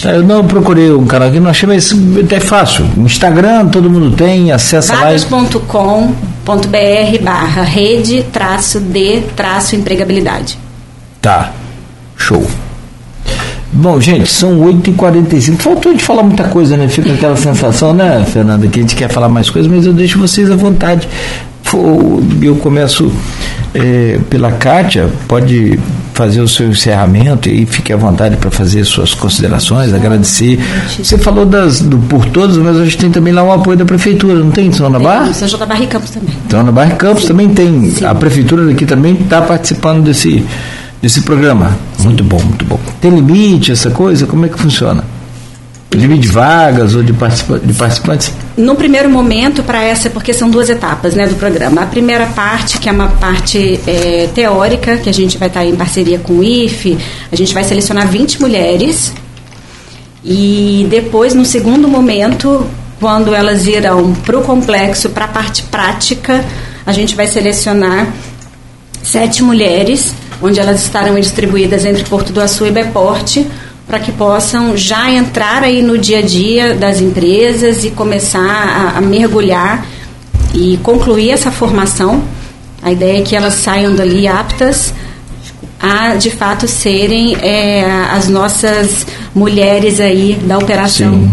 [0.00, 1.94] Tá, eu não procurei um canal aqui, não achei, mas
[2.30, 2.84] é fácil.
[2.96, 5.00] Instagram todo mundo tem, acessa lá.
[5.00, 6.12] Vagas.com.br
[7.22, 10.58] barra rede traço de traço empregabilidade.
[11.20, 11.52] Tá,
[12.16, 12.46] show.
[13.72, 15.56] Bom, gente, são 8h45.
[15.58, 16.88] Faltou de falar muita coisa, né?
[16.88, 20.18] Fica aquela sensação, né, Fernanda, que a gente quer falar mais coisas, mas eu deixo
[20.18, 21.08] vocês à vontade.
[22.42, 23.10] Eu começo
[23.74, 25.78] é, pela Kátia, pode
[26.12, 30.58] fazer o seu encerramento e fique à vontade para fazer suas considerações, agradecer.
[30.98, 33.84] Você falou das, do por todos, mas a gente tem também lá o apoio da
[33.84, 35.32] prefeitura, não tem, São Ana Barra?
[35.32, 36.34] São João da Barra e Campos também.
[36.48, 37.90] São Ana Barra e Campos também tem.
[37.90, 38.04] Sim.
[38.04, 40.44] A prefeitura daqui também está participando desse,
[41.00, 41.76] desse programa.
[41.96, 42.04] Sim.
[42.04, 42.78] Muito bom, muito bom.
[43.00, 44.26] Tem limite essa coisa?
[44.26, 45.04] Como é que funciona?
[45.96, 48.32] De vagas ou de, participa de participantes?
[48.56, 51.82] No primeiro momento, para essa, porque são duas etapas né, do programa.
[51.82, 55.76] A primeira parte, que é uma parte é, teórica, que a gente vai estar em
[55.76, 56.96] parceria com o IFE,
[57.30, 59.12] a gente vai selecionar 20 mulheres.
[60.24, 62.66] E depois, no segundo momento,
[62.98, 66.42] quando elas irão para o complexo, para a parte prática,
[66.86, 68.06] a gente vai selecionar
[69.02, 73.46] sete mulheres, onde elas estarão distribuídas entre Porto do Açu e Beporte
[73.86, 78.98] para que possam já entrar aí no dia a dia das empresas e começar a,
[78.98, 79.86] a mergulhar
[80.54, 82.22] e concluir essa formação.
[82.82, 84.92] A ideia é que elas saiam dali aptas
[85.82, 89.04] a de fato serem é, as nossas
[89.34, 91.12] mulheres aí da operação.
[91.12, 91.30] Sim.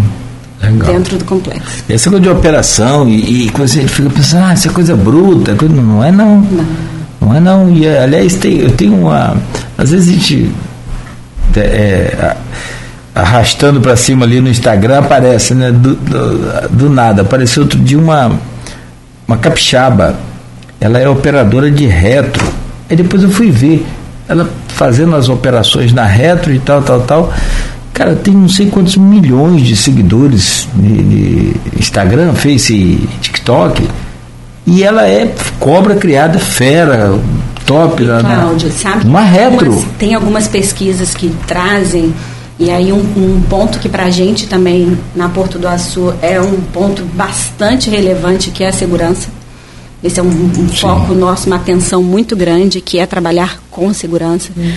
[0.61, 0.93] Legal.
[0.93, 1.85] dentro do complexo.
[1.87, 4.93] Essa coisa de operação e, e quando a gente fica pensando, ah, isso é coisa
[4.93, 6.41] bruta, não é não.
[6.41, 6.65] Não,
[7.21, 7.69] não é não.
[7.71, 9.37] E aliás, tem, eu tenho uma.
[9.77, 10.51] Às vezes a gente
[11.57, 12.35] é,
[13.13, 15.71] arrastando para cima ali no Instagram, aparece, né?
[15.71, 17.21] Do, do, do, nada.
[17.21, 18.31] Apareceu outro dia uma,
[19.27, 20.15] uma capixaba.
[20.79, 22.47] Ela é operadora de retro.
[22.89, 23.85] Aí depois eu fui ver.
[24.27, 27.33] Ela fazendo as operações na retro e tal, tal, tal.
[27.93, 33.85] Cara, tem não sei quantos milhões de seguidores de, Instagram, Face, TikTok.
[34.65, 37.19] E ela é cobra criada fera,
[37.69, 38.03] top.
[38.03, 39.05] Cláudio, sabe?
[39.05, 39.67] Uma retro.
[39.67, 42.13] Algumas, tem algumas pesquisas que trazem
[42.59, 46.41] e aí um, um ponto que para a gente também na Porto do Açu é
[46.41, 49.29] um ponto bastante relevante que é a segurança.
[50.03, 54.49] Esse é um, um foco nosso, uma atenção muito grande que é trabalhar com segurança.
[54.55, 54.73] Uhum.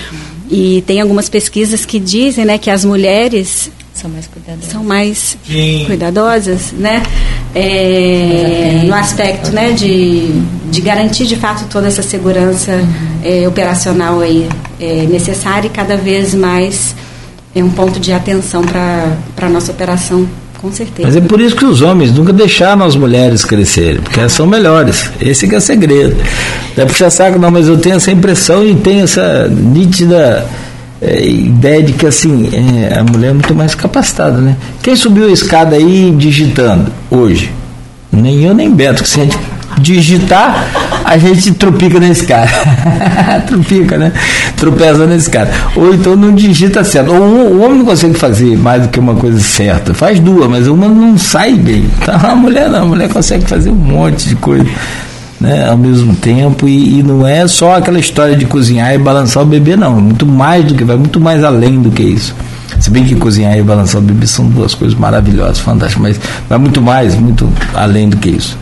[0.51, 3.71] E tem algumas pesquisas que dizem, né, que as mulheres
[4.03, 5.39] são mais cuidadosas, são mais
[5.87, 7.03] cuidadosas né?
[7.55, 10.29] É, no aspecto né, de,
[10.71, 13.21] de garantir de fato toda essa segurança uhum.
[13.23, 14.49] é, operacional aí,
[14.81, 16.97] é, necessária e cada vez mais
[17.55, 20.27] é um ponto de atenção para a nossa operação,
[20.59, 21.07] com certeza.
[21.07, 24.47] Mas é por isso que os homens nunca deixaram as mulheres crescerem, porque elas são
[24.47, 25.11] melhores.
[25.21, 26.17] Esse que é o segredo.
[26.75, 30.49] Não é puxar saco, não, mas eu tenho essa impressão e tenho essa nítida
[31.03, 34.57] é, ideia de que assim, é, a mulher é muito mais capacitada, né?
[34.81, 37.53] Quem subiu a escada aí digitando hoje?
[38.13, 39.39] Nem eu nem Beto, que se a gente
[39.81, 40.65] digitar,
[41.05, 42.51] a gente tropica na escada.
[43.49, 44.13] tropica, né?
[44.57, 45.51] Tropeça na escada.
[45.75, 47.13] Ou então não digita certo.
[47.13, 49.93] Ou o homem não consegue fazer mais do que uma coisa certa.
[49.95, 51.87] Faz duas, mas uma não sai bem.
[52.01, 54.67] Então, a mulher não, a mulher consegue fazer um monte de coisa.
[55.43, 59.43] Né, ao mesmo tempo e, e, não é só aquela história de cozinhar e balançar
[59.43, 62.33] o bebê não, é muito mais do que vai muito mais além do que isso.
[62.79, 66.59] Se bem que cozinhar e balançar o bebê são duas coisas maravilhosas, fantásticas, mas vai
[66.59, 68.57] muito mais, muito além do que isso.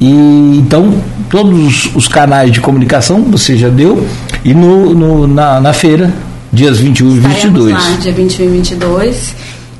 [0.00, 4.06] E então, todos os canais de comunicação você já deu,
[4.44, 6.12] e no, no na, na, feira,
[6.52, 7.72] dias 21 e 22.
[7.72, 9.34] Lá, dia 21 e 22.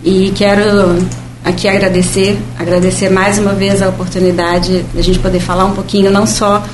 [0.04, 0.98] E quero
[1.44, 6.10] aqui agradecer, agradecer mais uma vez a oportunidade de a gente poder falar um pouquinho,
[6.10, 6.64] não só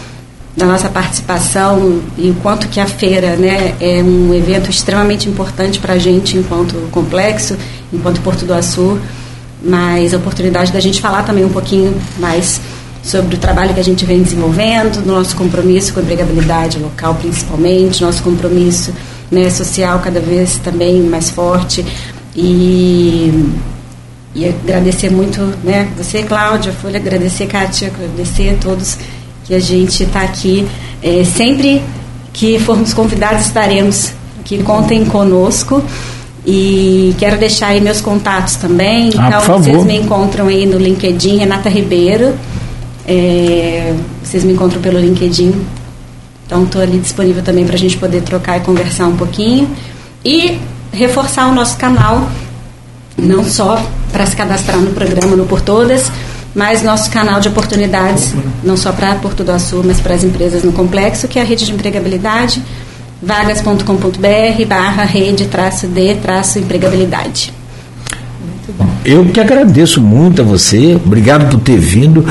[0.57, 5.79] da nossa participação e o quanto que a feira né, é um evento extremamente importante
[5.79, 7.57] para a gente enquanto complexo,
[7.93, 8.99] enquanto Porto do Açu,
[9.63, 12.61] mas a oportunidade da gente falar também um pouquinho mais
[13.03, 18.03] sobre o trabalho que a gente vem desenvolvendo, nosso compromisso com a empregabilidade local principalmente,
[18.03, 18.93] nosso compromisso
[19.31, 21.85] né, social cada vez também mais forte
[22.37, 23.33] e,
[24.35, 28.97] e agradecer muito né, você, Cláudia, Folha, agradecer, Kátia, agradecer a todos
[29.45, 30.67] que a gente está aqui.
[31.03, 31.83] É, sempre
[32.33, 34.63] que formos convidados, estaremos aqui.
[34.63, 35.83] Contem conosco.
[36.47, 39.13] E quero deixar aí meus contatos também.
[39.19, 42.35] Ah, então, vocês me encontram aí no LinkedIn, Renata Ribeiro.
[43.07, 45.53] É, vocês me encontram pelo LinkedIn.
[46.47, 49.69] Então, estou ali disponível também para a gente poder trocar e conversar um pouquinho.
[50.25, 50.59] E
[50.93, 52.29] reforçar o nosso canal,
[53.17, 56.11] não só para se cadastrar no programa no Por Todas,
[56.55, 60.63] mas nosso canal de oportunidades, não só para Porto do Açu, mas para as empresas
[60.63, 62.63] no complexo, que é a rede de empregabilidade,
[63.23, 67.53] vagas.com.br barra rede traço de traço empregabilidade.
[69.05, 72.25] Eu que agradeço muito a você, obrigado por ter vindo.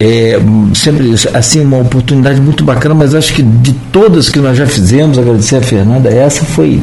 [0.00, 0.38] É,
[0.74, 5.18] sempre assim uma oportunidade muito bacana, mas acho que de todas que nós já fizemos,
[5.18, 6.80] agradecer a Fernanda, essa foi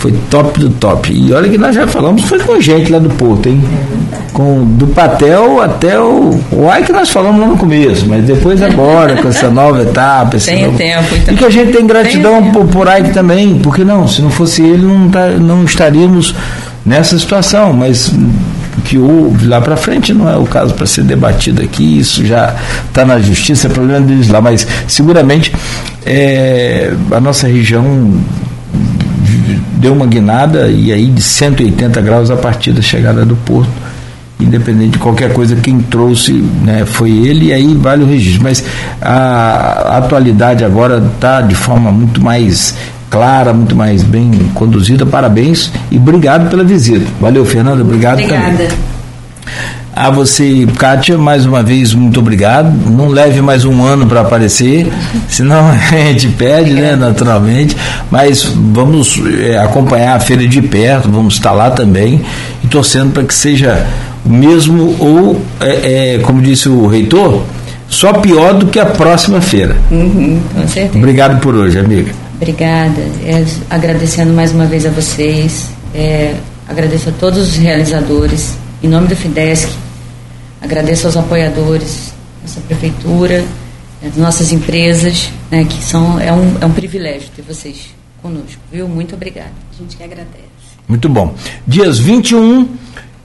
[0.00, 1.12] foi top do top.
[1.12, 3.62] E olha que nós já falamos, foi com gente lá do Porto, hein?
[4.32, 8.62] Com, do Patel até o, o Ai que nós falamos lá no começo, mas depois
[8.62, 10.38] agora, com essa nova etapa.
[10.38, 11.34] Tem novo, tempo, então.
[11.34, 14.30] E que a gente tem gratidão tem por, por Ike também, porque não, se não
[14.30, 16.34] fosse ele, não, tá, não estaríamos
[16.84, 18.10] nessa situação, mas
[18.86, 22.56] que houve lá para frente não é o caso para ser debatido aqui, isso já
[22.88, 25.52] está na justiça, é problema deles lá, mas seguramente
[26.06, 28.14] é, a nossa região
[29.80, 33.90] deu uma guinada e aí de 180 graus a partir da chegada do porto
[34.42, 38.42] independente de qualquer coisa, quem trouxe né, foi ele, e aí vale o registro.
[38.42, 38.64] Mas
[39.00, 42.74] a, atualidade agora está de forma muito mais
[43.10, 45.04] clara, muito mais bem conduzida.
[45.04, 47.06] Parabéns e obrigado pela visita.
[47.20, 47.82] Valeu, Fernanda.
[47.82, 48.50] Obrigado Obrigada.
[48.50, 48.68] também.
[50.00, 52.72] A você, Kátia, mais uma vez, muito obrigado.
[52.90, 54.90] Não leve mais um ano para aparecer,
[55.28, 57.76] senão a gente perde, né, naturalmente.
[58.10, 62.22] Mas vamos é, acompanhar a feira de perto, vamos estar lá também
[62.64, 63.86] e torcendo para que seja
[64.24, 67.42] o mesmo ou, é, é, como disse o reitor,
[67.86, 69.76] só pior do que a próxima feira.
[69.90, 70.96] Uhum, com certeza.
[70.96, 72.10] Obrigado por hoje, amiga.
[72.40, 73.02] Obrigada.
[73.22, 75.68] É, agradecendo mais uma vez a vocês.
[75.94, 76.36] É,
[76.66, 79.68] agradeço a todos os realizadores em nome do FIDESC,
[80.60, 82.12] agradeço aos apoiadores,
[82.42, 83.44] nossa prefeitura,
[84.06, 88.88] as nossas empresas, né, que são, é, um, é um privilégio ter vocês conosco, viu?
[88.88, 89.52] Muito obrigada.
[89.72, 90.50] A gente que agradece.
[90.88, 91.34] Muito bom.
[91.66, 92.68] Dias 21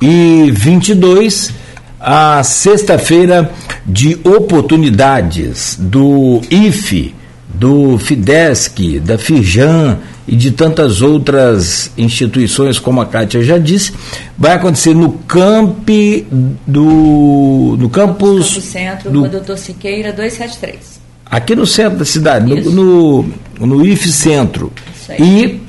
[0.01, 1.51] e 22,
[1.99, 3.51] a sexta-feira
[3.85, 7.15] de oportunidades do IFE,
[7.47, 13.93] do FIDESC, da FIJAN e de tantas outras instituições, como a Kátia já disse,
[14.37, 15.89] vai acontecer no camp
[16.65, 20.99] do no campus Campo Centro, do, Doutor Siqueira 273.
[21.25, 23.23] Aqui no centro da cidade, no,
[23.59, 24.71] no, no IF Centro.
[25.19, 25.59] E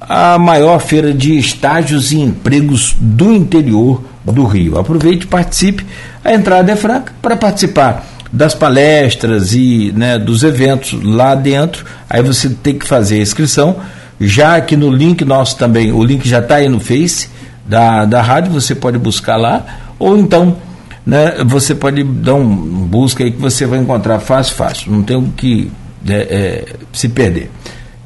[0.00, 4.78] a maior feira de estágios e empregos do interior do Rio.
[4.78, 5.86] Aproveite e participe.
[6.24, 11.84] A entrada é franca para participar das palestras e né, dos eventos lá dentro.
[12.08, 13.76] Aí você tem que fazer a inscrição.
[14.20, 17.28] Já aqui no link nosso também, o link já está aí no Face
[17.66, 19.64] da, da rádio, você pode buscar lá.
[19.98, 20.56] Ou então,
[21.04, 22.46] né, você pode dar um
[22.86, 24.92] busca aí que você vai encontrar fácil, fácil.
[24.92, 25.70] Não tem o que
[26.08, 27.50] é, é, se perder.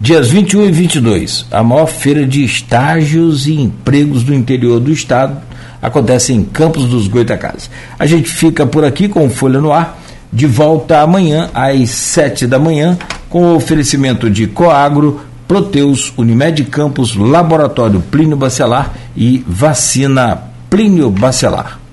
[0.00, 5.40] Dias 21 e 22, a maior feira de estágios e empregos do interior do estado
[5.80, 7.70] acontece em Campos dos Goitacazes.
[7.98, 10.03] A gente fica por aqui com Folha no Ar
[10.34, 12.98] de volta amanhã às sete da manhã
[13.30, 21.78] com o oferecimento de Coagro, Proteus, Unimed Campos, Laboratório Plínio Bacelar e Vacina Plínio Bacelar.